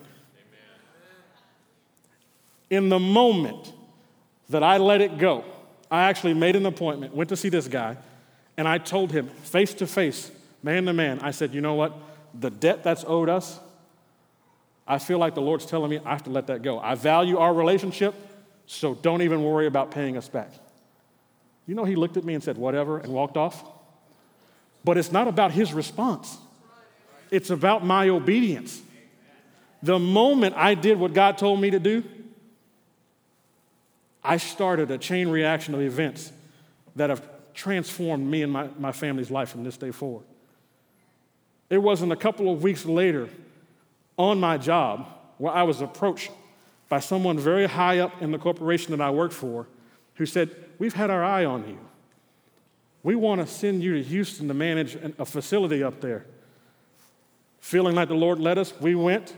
In 2.69 2.89
the 2.89 2.99
moment 2.99 3.73
that 4.49 4.61
I 4.61 4.77
let 4.77 5.01
it 5.01 5.17
go, 5.17 5.45
I 5.89 6.03
actually 6.03 6.35
made 6.35 6.55
an 6.55 6.67
appointment, 6.67 7.15
went 7.15 7.29
to 7.29 7.35
see 7.35 7.49
this 7.49 7.67
guy, 7.67 7.97
and 8.59 8.67
I 8.67 8.77
told 8.77 9.13
him 9.13 9.29
face 9.29 9.73
to 9.75 9.87
face, 9.87 10.29
man 10.61 10.85
to 10.87 10.91
man, 10.91 11.21
I 11.21 11.31
said, 11.31 11.53
you 11.53 11.61
know 11.61 11.75
what? 11.75 11.93
The 12.37 12.49
debt 12.49 12.83
that's 12.83 13.05
owed 13.07 13.29
us, 13.29 13.57
I 14.85 14.97
feel 14.97 15.17
like 15.17 15.33
the 15.33 15.41
Lord's 15.41 15.65
telling 15.65 15.89
me 15.89 16.01
I 16.05 16.09
have 16.09 16.23
to 16.23 16.29
let 16.29 16.47
that 16.47 16.61
go. 16.61 16.77
I 16.77 16.95
value 16.95 17.37
our 17.37 17.53
relationship, 17.53 18.13
so 18.65 18.95
don't 18.95 19.21
even 19.21 19.45
worry 19.45 19.65
about 19.65 19.91
paying 19.91 20.17
us 20.17 20.27
back. 20.27 20.51
You 21.67 21.75
know, 21.75 21.85
he 21.85 21.95
looked 21.95 22.17
at 22.17 22.25
me 22.25 22.33
and 22.33 22.43
said, 22.43 22.57
whatever, 22.57 22.97
and 22.97 23.13
walked 23.13 23.37
off. 23.37 23.63
But 24.83 24.97
it's 24.97 25.13
not 25.13 25.29
about 25.29 25.53
his 25.53 25.71
response, 25.71 26.37
it's 27.31 27.51
about 27.51 27.85
my 27.85 28.09
obedience. 28.09 28.81
The 29.83 29.99
moment 29.99 30.53
I 30.57 30.73
did 30.73 30.99
what 30.99 31.13
God 31.13 31.37
told 31.37 31.61
me 31.61 31.69
to 31.69 31.79
do, 31.79 32.03
I 34.21 34.35
started 34.35 34.91
a 34.91 34.97
chain 34.97 35.29
reaction 35.29 35.73
of 35.73 35.79
events 35.79 36.33
that 36.97 37.09
have 37.09 37.38
transformed 37.59 38.25
me 38.25 38.41
and 38.41 38.53
my, 38.53 38.69
my 38.79 38.91
family's 38.93 39.29
life 39.29 39.49
from 39.49 39.65
this 39.65 39.75
day 39.75 39.91
forward. 39.91 40.23
It 41.69 41.79
wasn't 41.79 42.13
a 42.13 42.15
couple 42.15 42.51
of 42.51 42.63
weeks 42.63 42.85
later 42.85 43.27
on 44.17 44.39
my 44.39 44.57
job 44.57 45.07
where 45.39 45.51
I 45.51 45.63
was 45.63 45.81
approached 45.81 46.31
by 46.87 47.01
someone 47.01 47.37
very 47.37 47.67
high 47.67 47.99
up 47.99 48.21
in 48.21 48.31
the 48.31 48.37
corporation 48.37 48.91
that 48.91 49.01
I 49.01 49.09
worked 49.09 49.33
for 49.33 49.67
who 50.15 50.25
said, 50.25 50.55
We've 50.79 50.93
had 50.93 51.09
our 51.09 51.21
eye 51.21 51.43
on 51.43 51.67
you. 51.67 51.77
We 53.03 53.15
want 53.15 53.41
to 53.41 53.47
send 53.47 53.83
you 53.83 53.95
to 53.95 54.03
Houston 54.03 54.47
to 54.47 54.53
manage 54.53 54.95
a 55.17 55.25
facility 55.25 55.83
up 55.83 55.99
there. 55.99 56.25
Feeling 57.59 57.93
like 57.93 58.07
the 58.07 58.15
Lord 58.15 58.39
led 58.39 58.57
us, 58.57 58.73
we 58.79 58.95
went. 58.95 59.35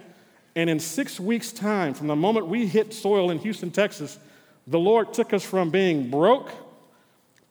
And 0.56 0.70
in 0.70 0.80
six 0.80 1.20
weeks' 1.20 1.52
time, 1.52 1.96
from 1.96 2.06
the 2.06 2.16
moment 2.16 2.46
we 2.46 2.68
hit 2.68 2.94
soil 2.94 3.32
in 3.32 3.40
Houston, 3.40 3.72
Texas, 3.72 4.20
the 4.68 4.80
Lord 4.80 5.12
took 5.12 5.34
us 5.34 5.44
from 5.44 5.72
being 5.72 6.12
broke 6.12 6.52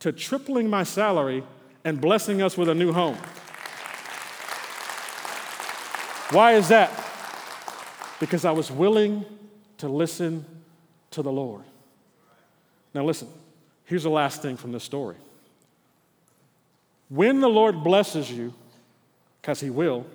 to 0.00 0.12
tripling 0.12 0.68
my 0.68 0.82
salary 0.82 1.44
and 1.84 2.00
blessing 2.00 2.42
us 2.42 2.56
with 2.56 2.68
a 2.68 2.74
new 2.74 2.92
home. 2.92 3.16
Why 6.30 6.52
is 6.54 6.68
that? 6.68 6.90
Because 8.18 8.44
I 8.44 8.50
was 8.50 8.70
willing 8.70 9.24
to 9.78 9.88
listen 9.88 10.44
to 11.12 11.22
the 11.22 11.32
Lord. 11.32 11.64
Now, 12.94 13.04
listen, 13.04 13.28
here's 13.84 14.02
the 14.02 14.10
last 14.10 14.42
thing 14.42 14.56
from 14.56 14.72
this 14.72 14.84
story. 14.84 15.16
When 17.08 17.40
the 17.40 17.48
Lord 17.48 17.82
blesses 17.82 18.30
you, 18.30 18.54
because 19.40 19.60
He 19.60 19.70
will, 19.70 20.06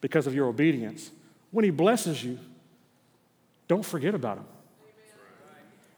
because 0.00 0.26
of 0.26 0.34
your 0.34 0.46
obedience, 0.46 1.10
when 1.50 1.64
He 1.64 1.70
blesses 1.70 2.22
you, 2.22 2.38
don't 3.66 3.84
forget 3.84 4.14
about 4.14 4.38
Him. 4.38 4.46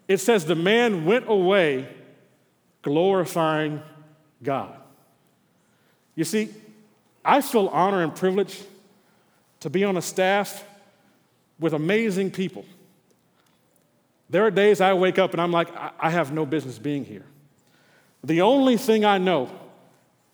It 0.09 0.19
says 0.19 0.47
the 0.47 0.55
man 0.55 1.05
went 1.05 1.29
away 1.29 1.89
glorifying 2.83 3.81
God. 4.43 4.77
You 6.15 6.25
see, 6.25 6.51
I 7.25 7.41
feel 7.41 7.69
honor 7.69 8.03
and 8.03 8.15
privilege 8.15 8.61
to 9.61 9.71
be 9.71 9.85
on 9.85 9.97
a 9.97 10.03
staff 10.03 10.65
with 11.59 11.73
amazing 11.73 12.33
people. 12.33 12.65
There 14.29 14.45
are 14.45 14.51
days 14.51 14.81
I 14.81 14.95
wake 14.95 15.19
up 15.19 15.33
and 15.33 15.41
I'm 15.41 15.53
like, 15.53 15.69
I 15.99 16.11
have 16.11 16.33
no 16.33 16.45
business 16.45 16.79
being 16.79 17.05
here. 17.05 17.25
The 18.25 18.41
only 18.41 18.77
thing 18.77 19.05
I 19.05 19.19
know 19.19 19.51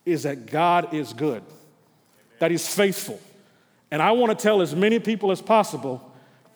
is 0.05 0.23
that 0.23 0.47
God 0.47 0.93
is 0.93 1.13
good, 1.13 1.43
that 2.39 2.49
He's 2.49 2.67
faithful. 2.67 3.19
And 3.91 4.01
I 4.01 4.11
want 4.11 4.37
to 4.37 4.41
tell 4.41 4.61
as 4.61 4.75
many 4.75 4.99
people 4.99 5.31
as 5.31 5.41
possible 5.41 6.11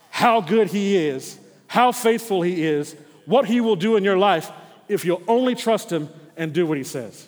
how 0.10 0.41
good 0.41 0.67
He 0.67 0.95
is, 0.95 1.38
how 1.67 1.91
faithful 1.91 2.41
He 2.41 2.63
is, 2.63 2.95
what 3.25 3.45
He 3.45 3.62
will 3.62 3.75
do 3.75 3.95
in 3.95 4.03
your 4.03 4.17
life 4.17 4.51
if 4.88 5.06
you'll 5.06 5.24
only 5.28 5.56
trust 5.56 5.91
Him 5.91 6.10
and 6.38 6.54
do 6.54 6.65
what 6.65 6.78
He 6.78 6.84
says. 6.84 7.28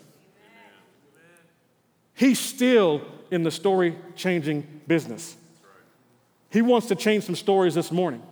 He's 2.13 2.39
still 2.39 3.01
in 3.29 3.43
the 3.43 3.51
story 3.51 3.95
changing 4.15 4.65
business. 4.87 5.35
He 6.49 6.61
wants 6.61 6.87
to 6.87 6.95
change 6.95 7.25
some 7.25 7.35
stories 7.35 7.75
this 7.75 7.91
morning. 7.91 8.23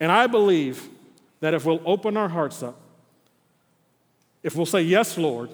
And 0.00 0.10
I 0.10 0.26
believe 0.26 0.88
that 1.40 1.54
if 1.54 1.64
we'll 1.64 1.82
open 1.84 2.16
our 2.16 2.28
hearts 2.28 2.62
up, 2.62 2.80
if 4.42 4.56
we'll 4.56 4.66
say, 4.66 4.82
Yes, 4.82 5.18
Lord, 5.18 5.50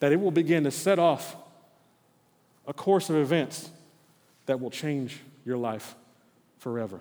that 0.00 0.12
it 0.12 0.20
will 0.20 0.30
begin 0.30 0.64
to 0.64 0.70
set 0.70 0.98
off 0.98 1.36
a 2.66 2.72
course 2.72 3.10
of 3.10 3.16
events 3.16 3.70
that 4.46 4.60
will 4.60 4.70
change 4.70 5.18
your 5.44 5.56
life 5.56 5.94
forever. 6.58 7.00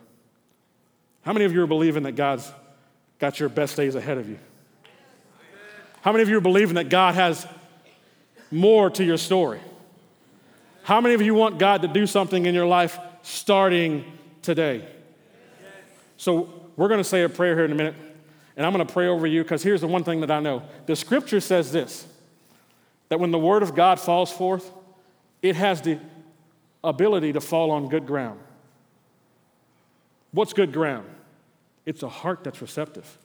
How 1.22 1.34
many 1.34 1.46
of 1.46 1.54
you 1.54 1.62
are 1.62 1.68
believing 1.68 2.04
that 2.04 2.14
God's 2.14 2.50
got 3.20 3.40
your 3.40 3.50
best 3.50 3.76
days 3.76 3.96
ahead 3.96 4.18
of 4.18 4.30
you? 4.30 4.40
How 6.02 6.12
many 6.12 6.24
of 6.24 6.30
you 6.30 6.38
are 6.38 6.42
believing 6.42 6.76
that 6.76 6.90
God 6.90 7.16
has 7.16 7.46
more 8.52 8.90
to 8.92 9.04
your 9.04 9.18
story? 9.18 9.60
How 10.84 11.02
many 11.02 11.16
of 11.16 11.22
you 11.22 11.34
want 11.34 11.60
God 11.60 11.82
to 11.82 11.88
do 11.88 12.08
something 12.08 12.46
in 12.46 12.56
your 12.56 12.66
life 12.66 12.98
starting 13.22 14.06
today? 14.42 14.88
So, 16.16 16.54
we're 16.78 16.88
going 16.88 17.00
to 17.00 17.04
say 17.04 17.24
a 17.24 17.30
prayer 17.30 17.56
here 17.56 17.66
in 17.66 17.72
a 17.72 17.76
minute, 17.76 17.96
and 18.56 18.66
I'm 18.66 18.72
going 18.72 18.86
to 18.86 18.94
pray 18.94 19.08
over 19.08 19.28
you 19.28 19.44
because 19.44 19.64
here's 19.64 19.82
the 19.82 19.88
one 19.88 20.04
thing 20.04 20.22
that 20.22 20.32
I 20.32 20.40
know. 20.40 20.64
The 20.86 20.96
scripture 20.96 21.40
says 21.40 21.72
this 21.72 22.08
that 23.10 23.20
when 23.20 23.32
the 23.32 23.40
word 23.40 23.64
of 23.64 23.74
God 23.76 24.00
falls 24.00 24.32
forth, 24.32 24.72
it 25.42 25.56
has 25.56 25.82
the 25.82 26.00
ability 26.84 27.34
to 27.34 27.42
fall 27.42 27.72
on 27.72 27.90
good 27.90 28.06
ground. 28.06 28.40
What's 30.32 30.54
good 30.54 30.72
ground? 30.72 31.08
It's 31.86 32.04
a 32.04 32.10
heart 32.10 32.44
that's 32.44 32.62
receptive, 32.62 33.18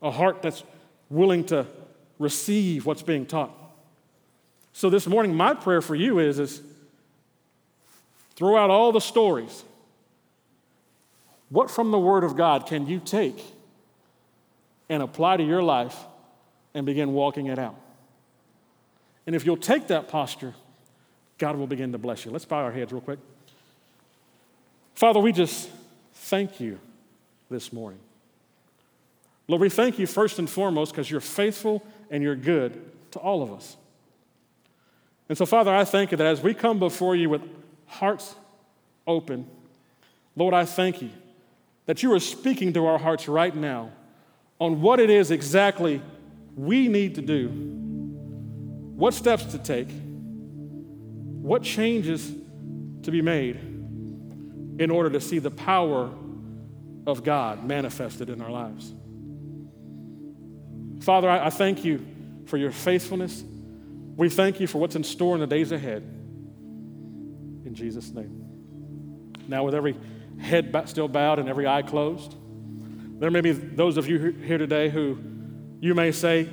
a 0.00 0.10
heart 0.10 0.42
that's 0.42 0.64
willing 1.12 1.44
to 1.44 1.66
receive 2.18 2.86
what's 2.86 3.02
being 3.02 3.26
taught. 3.26 3.50
So 4.72 4.88
this 4.88 5.06
morning, 5.06 5.34
my 5.34 5.54
prayer 5.54 5.82
for 5.82 5.94
you 5.94 6.18
is, 6.18 6.38
is 6.38 6.62
throw 8.34 8.56
out 8.56 8.70
all 8.70 8.90
the 8.92 9.00
stories. 9.00 9.64
What 11.50 11.70
from 11.70 11.90
the 11.90 11.98
Word 11.98 12.24
of 12.24 12.34
God 12.34 12.66
can 12.66 12.86
you 12.86 12.98
take 12.98 13.44
and 14.88 15.02
apply 15.02 15.36
to 15.36 15.44
your 15.44 15.62
life 15.62 15.96
and 16.72 16.86
begin 16.86 17.12
walking 17.12 17.46
it 17.46 17.58
out? 17.58 17.76
And 19.26 19.36
if 19.36 19.44
you'll 19.44 19.58
take 19.58 19.88
that 19.88 20.08
posture, 20.08 20.54
God 21.36 21.56
will 21.56 21.66
begin 21.66 21.92
to 21.92 21.98
bless 21.98 22.24
you. 22.24 22.30
Let's 22.30 22.46
bow 22.46 22.64
our 22.64 22.72
heads 22.72 22.90
real 22.90 23.02
quick. 23.02 23.18
Father, 24.94 25.20
we 25.20 25.32
just 25.32 25.68
thank 26.14 26.58
you 26.58 26.78
this 27.50 27.70
morning. 27.72 27.98
Lord, 29.48 29.60
we 29.60 29.68
thank 29.68 29.98
you 29.98 30.06
first 30.06 30.38
and 30.38 30.48
foremost 30.48 30.92
because 30.92 31.10
you're 31.10 31.20
faithful 31.20 31.84
and 32.10 32.22
you're 32.22 32.36
good 32.36 32.90
to 33.12 33.18
all 33.18 33.42
of 33.42 33.52
us. 33.52 33.76
And 35.28 35.36
so, 35.36 35.46
Father, 35.46 35.74
I 35.74 35.84
thank 35.84 36.10
you 36.10 36.16
that 36.16 36.26
as 36.26 36.42
we 36.42 36.54
come 36.54 36.78
before 36.78 37.16
you 37.16 37.30
with 37.30 37.42
hearts 37.86 38.34
open, 39.06 39.46
Lord, 40.36 40.54
I 40.54 40.64
thank 40.64 41.02
you 41.02 41.10
that 41.86 42.02
you 42.02 42.12
are 42.12 42.20
speaking 42.20 42.72
to 42.74 42.86
our 42.86 42.98
hearts 42.98 43.28
right 43.28 43.54
now 43.54 43.90
on 44.58 44.80
what 44.80 45.00
it 45.00 45.10
is 45.10 45.30
exactly 45.30 46.00
we 46.56 46.88
need 46.88 47.14
to 47.16 47.22
do 47.22 47.48
what 48.94 49.14
steps 49.14 49.46
to 49.46 49.58
take, 49.58 49.88
what 51.40 51.62
changes 51.64 52.30
to 53.02 53.10
be 53.10 53.20
made 53.20 53.56
in 54.78 54.90
order 54.92 55.10
to 55.10 55.20
see 55.20 55.40
the 55.40 55.50
power 55.50 56.08
of 57.06 57.24
God 57.24 57.64
manifested 57.64 58.30
in 58.30 58.40
our 58.40 58.50
lives. 58.50 58.94
Father, 61.02 61.28
I, 61.28 61.46
I 61.46 61.50
thank 61.50 61.84
you 61.84 62.06
for 62.46 62.56
your 62.56 62.70
faithfulness. 62.70 63.42
We 64.16 64.28
thank 64.28 64.60
you 64.60 64.68
for 64.68 64.78
what's 64.78 64.94
in 64.94 65.02
store 65.02 65.34
in 65.34 65.40
the 65.40 65.48
days 65.48 65.72
ahead. 65.72 66.02
In 67.64 67.72
Jesus' 67.74 68.12
name. 68.12 68.38
Now, 69.48 69.64
with 69.64 69.74
every 69.74 69.96
head 70.38 70.72
still 70.86 71.08
bowed 71.08 71.40
and 71.40 71.48
every 71.48 71.66
eye 71.66 71.82
closed, 71.82 72.36
there 73.18 73.32
may 73.32 73.40
be 73.40 73.50
those 73.50 73.96
of 73.96 74.08
you 74.08 74.30
here 74.44 74.58
today 74.58 74.90
who 74.90 75.18
you 75.80 75.94
may 75.94 76.12
say, 76.12 76.48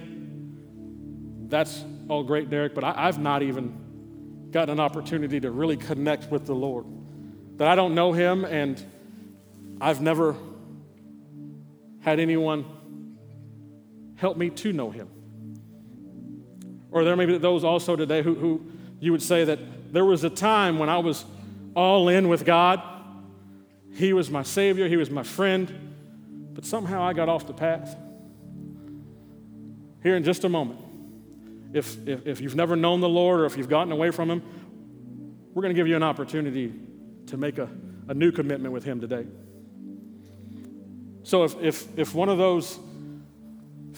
That's 1.48 1.84
all 2.08 2.24
great, 2.24 2.50
Derrick, 2.50 2.74
but 2.74 2.84
I, 2.84 3.06
have 3.06 3.20
not 3.20 3.44
even 3.44 4.50
gotten 4.50 4.74
an 4.74 4.80
opportunity 4.80 5.40
to 5.42 5.52
really 5.52 5.78
connect 5.78 6.32
with 6.32 6.48
the 6.48 6.56
Lord. 6.56 6.86
That 7.58 7.68
I 7.68 7.76
don't 7.76 7.94
know 7.94 8.14
Him 8.14 8.46
and 8.46 8.84
I've 9.80 10.02
never 10.02 10.36
had 12.02 12.20
anyone 12.20 12.66
help 14.19 14.38
me 14.38 14.49
to 14.49 14.73
know 14.73 14.91
Him. 14.91 15.10
Or 16.91 17.03
there 17.03 17.15
may 17.15 17.25
be 17.25 17.38
those 17.38 17.63
also 17.63 17.95
today 17.95 18.21
who, 18.21 18.36
who 18.36 18.71
you 18.99 19.12
would 19.12 19.21
say 19.21 19.45
that 19.45 19.93
there 19.93 20.05
was 20.05 20.23
a 20.23 20.29
time 20.29 20.77
when 20.77 20.89
I 20.89 20.97
was 20.97 21.25
all 21.75 22.10
in 22.10 22.27
with 22.27 22.45
God. 22.45 22.82
He 23.93 24.13
was 24.13 24.29
my 24.29 24.43
Savior, 24.43 24.88
He 24.88 24.97
was 24.97 25.10
my 25.10 25.23
friend, 25.23 25.93
but 26.53 26.65
somehow 26.65 27.01
I 27.01 27.13
got 27.13 27.29
off 27.29 27.47
the 27.47 27.53
path. 27.53 27.95
Here 30.03 30.15
in 30.15 30.23
just 30.23 30.43
a 30.43 30.49
moment, 30.49 30.79
if, 31.73 32.08
if, 32.08 32.25
if 32.25 32.41
you've 32.41 32.55
never 32.55 32.75
known 32.75 33.01
the 33.01 33.10
Lord 33.10 33.41
or 33.41 33.45
if 33.45 33.58
you've 33.58 33.69
gotten 33.69 33.91
away 33.91 34.12
from 34.12 34.29
Him, 34.29 34.43
we're 35.53 35.62
going 35.62 35.73
to 35.73 35.79
give 35.79 35.88
you 35.88 35.95
an 35.95 36.03
opportunity 36.03 36.73
to 37.27 37.38
make 37.38 37.58
a, 37.58 37.69
a 38.08 38.13
new 38.13 38.32
commitment 38.32 38.73
with 38.73 38.84
Him 38.84 38.99
today. 38.99 39.25
So 41.23 41.43
if, 41.43 41.62
if, 41.62 41.99
if 41.99 42.15
one 42.15 42.29
of 42.29 42.38
those 42.38 42.79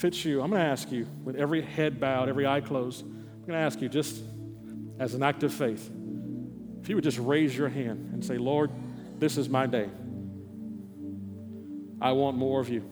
fits 0.01 0.25
you, 0.25 0.41
I'm 0.41 0.49
going 0.49 0.63
to 0.63 0.67
ask 0.67 0.91
you, 0.91 1.07
with 1.23 1.35
every 1.35 1.61
head 1.61 1.99
bowed, 1.99 2.27
every 2.27 2.47
eye 2.47 2.61
closed, 2.61 3.05
I'm 3.05 3.41
going 3.41 3.51
to 3.51 3.57
ask 3.57 3.79
you 3.81 3.87
just 3.87 4.23
as 4.97 5.13
an 5.13 5.21
act 5.21 5.43
of 5.43 5.53
faith, 5.53 5.91
if 6.81 6.89
you 6.89 6.95
would 6.95 7.03
just 7.03 7.19
raise 7.19 7.55
your 7.55 7.69
hand 7.69 8.09
and 8.11 8.25
say, 8.25 8.39
Lord, 8.39 8.71
this 9.19 9.37
is 9.37 9.47
my 9.47 9.67
day. 9.67 9.87
I 12.01 12.13
want 12.13 12.35
more 12.35 12.59
of 12.59 12.67
you. 12.67 12.83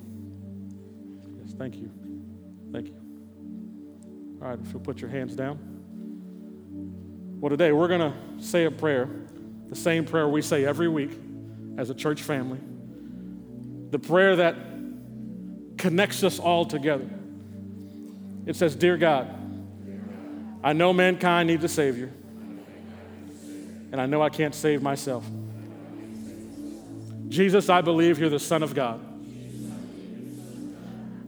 Yes, 1.42 1.56
thank 1.58 1.78
you. 1.78 1.90
Thank 2.72 2.90
you. 2.90 2.96
All 4.40 4.50
right, 4.50 4.60
if 4.64 4.72
you'll 4.72 4.80
put 4.82 5.02
your 5.02 5.10
hands 5.10 5.36
down. 5.36 5.58
Well, 7.42 7.50
today 7.50 7.72
we're 7.72 7.88
going 7.88 8.02
to 8.02 8.14
say 8.44 8.66
a 8.66 8.72
prayer, 8.72 9.10
the 9.68 9.76
same 9.76 10.06
prayer 10.06 10.28
we 10.28 10.44
say 10.44 10.64
every 10.64 10.88
week 10.88 11.20
as 11.80 11.90
a 11.90 11.96
church 11.96 12.22
family, 12.22 12.60
the 13.90 13.98
prayer 13.98 14.36
that 14.36 14.69
connects 15.80 16.24
us 16.24 16.40
all 16.40 16.66
together. 16.66 17.10
It 18.46 18.56
says, 18.56 18.76
Dear 18.76 18.98
God, 18.98 19.34
I 20.64 20.74
know 20.74 20.94
mankind 20.94 21.48
needs 21.48 21.64
a 21.64 21.70
Savior, 21.70 22.12
and 23.92 24.00
I 24.00 24.06
know 24.06 24.22
I 24.22 24.30
can't 24.30 24.54
save 24.54 24.84
myself. 24.84 25.26
Jesus, 27.30 27.70
I 27.70 27.82
believe 27.82 28.20
you're 28.20 28.30
the 28.30 28.40
Son 28.40 28.62
of 28.62 28.76
God. 28.76 29.00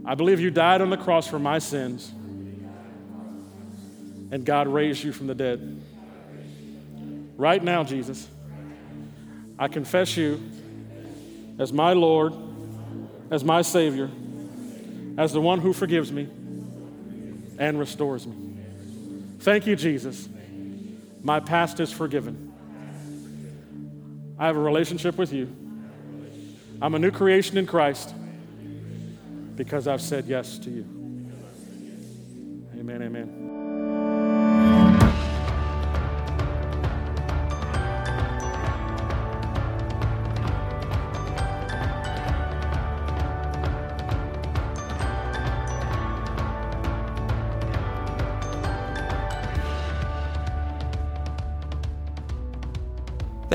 I 0.03 0.15
believe 0.15 0.39
you 0.39 0.51
died 0.51 0.81
on 0.81 0.89
the 0.89 0.97
cross 0.97 1.27
for 1.27 1.39
my 1.39 1.59
sins, 1.59 2.11
and 4.31 4.43
God 4.43 4.67
raised 4.67 5.03
you 5.03 5.13
from 5.13 5.27
the 5.27 5.35
dead. 5.35 5.81
Right 7.37 7.63
now, 7.63 7.83
Jesus, 7.85 8.27
I 9.57 9.69
confess 9.69 10.17
you 10.17 10.41
as 11.57 11.71
my 11.71 11.93
Lord, 11.93 12.33
as 13.29 13.45
my 13.45 13.61
Savior, 13.61 14.09
as 15.17 15.33
the 15.33 15.41
one 15.41 15.59
who 15.59 15.73
forgives 15.73 16.11
me 16.11 16.27
and 17.57 17.79
restores 17.79 18.25
me. 18.25 18.35
Thank 19.39 19.67
you, 19.67 19.75
Jesus. 19.75 20.27
My 21.21 21.39
past 21.39 21.79
is 21.79 21.91
forgiven. 21.91 22.51
I 24.39 24.47
have 24.47 24.55
a 24.55 24.59
relationship 24.59 25.17
with 25.17 25.31
you. 25.33 25.55
I'm 26.81 26.95
a 26.95 26.99
new 26.99 27.11
creation 27.11 27.57
in 27.57 27.67
Christ 27.67 28.13
because 29.55 29.87
I've 29.87 30.01
said 30.01 30.25
yes 30.25 30.57
to 30.59 30.69
you. 30.71 30.85
Amen, 32.79 33.03
amen. 33.03 33.50